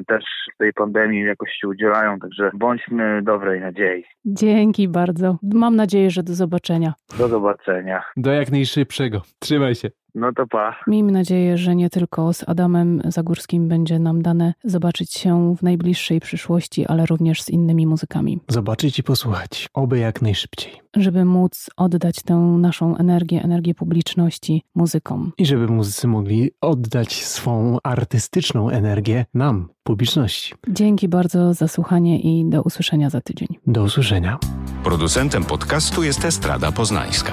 też 0.07 0.23
w 0.55 0.57
tej 0.57 0.73
pandemii 0.73 1.23
jakoś 1.23 1.49
się 1.61 1.67
udzielają. 1.67 2.19
Także 2.19 2.51
bądźmy 2.53 3.21
dobrej 3.23 3.61
nadziei. 3.61 4.03
Dzięki 4.25 4.87
bardzo. 4.87 5.37
Mam 5.53 5.75
nadzieję, 5.75 6.09
że 6.09 6.23
do 6.23 6.33
zobaczenia. 6.33 6.93
Do 7.19 7.27
zobaczenia. 7.27 8.03
Do 8.17 8.31
jak 8.31 8.51
najszybszego. 8.51 9.21
Trzymaj 9.39 9.75
się. 9.75 9.89
No 10.17 10.34
to 10.34 10.47
pa. 10.47 10.75
Miejmy 10.88 11.12
nadzieję, 11.12 11.58
że 11.58 11.75
nie 11.75 11.89
tylko 11.89 12.34
z 12.34 12.49
Adamem 12.49 13.01
Zagórskim 13.06 13.67
będzie 13.67 13.99
nam 13.99 14.21
dane 14.21 14.53
zobaczyć 14.63 15.13
się 15.13 15.56
w 15.56 15.63
najbliższej 15.63 16.19
przyszłości, 16.19 16.86
ale 16.86 17.06
również 17.06 17.41
z 17.41 17.49
innymi 17.49 17.88
muzykami. 17.88 18.39
Zobaczyć 18.47 18.99
i 18.99 19.03
posłuchać. 19.03 19.69
Oby 19.73 19.99
jak 19.99 20.21
najszybciej. 20.21 20.73
Żeby 20.95 21.25
móc 21.25 21.69
oddać 21.77 22.23
tę 22.23 22.36
naszą 22.36 22.97
energię, 22.97 23.43
energię 23.43 23.75
publiczności 23.75 24.63
muzykom. 24.75 25.32
I 25.38 25.45
żeby 25.45 25.67
muzycy 25.67 26.08
mogli 26.08 26.51
oddać 26.62 27.25
swą 27.25 27.77
artystyczną 27.84 28.69
energię 28.69 29.25
nam, 29.34 29.69
publiczności. 29.84 30.53
Dzięki 30.69 31.08
bardzo 31.08 31.53
za 31.53 31.67
słuchanie 31.67 32.19
i 32.19 32.49
do 32.49 32.62
usłyszenia 32.62 33.10
za 33.10 33.21
tydzień. 33.21 33.47
Do 33.67 33.84
usłyszenia. 33.84 34.39
Producentem 34.88 35.43
podcastu 35.43 36.04
jest 36.04 36.26
Estrada 36.26 36.71
Poznańska. 36.71 37.32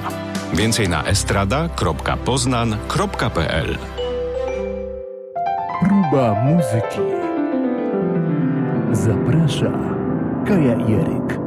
Więcej 0.53 0.89
na 0.89 1.03
estrada.poznan.pl 1.03 3.77
Próba 5.81 6.43
muzyki. 6.43 6.99
Zaprasza 8.91 9.71
Kaja 10.47 10.75
Jeryk. 10.87 11.44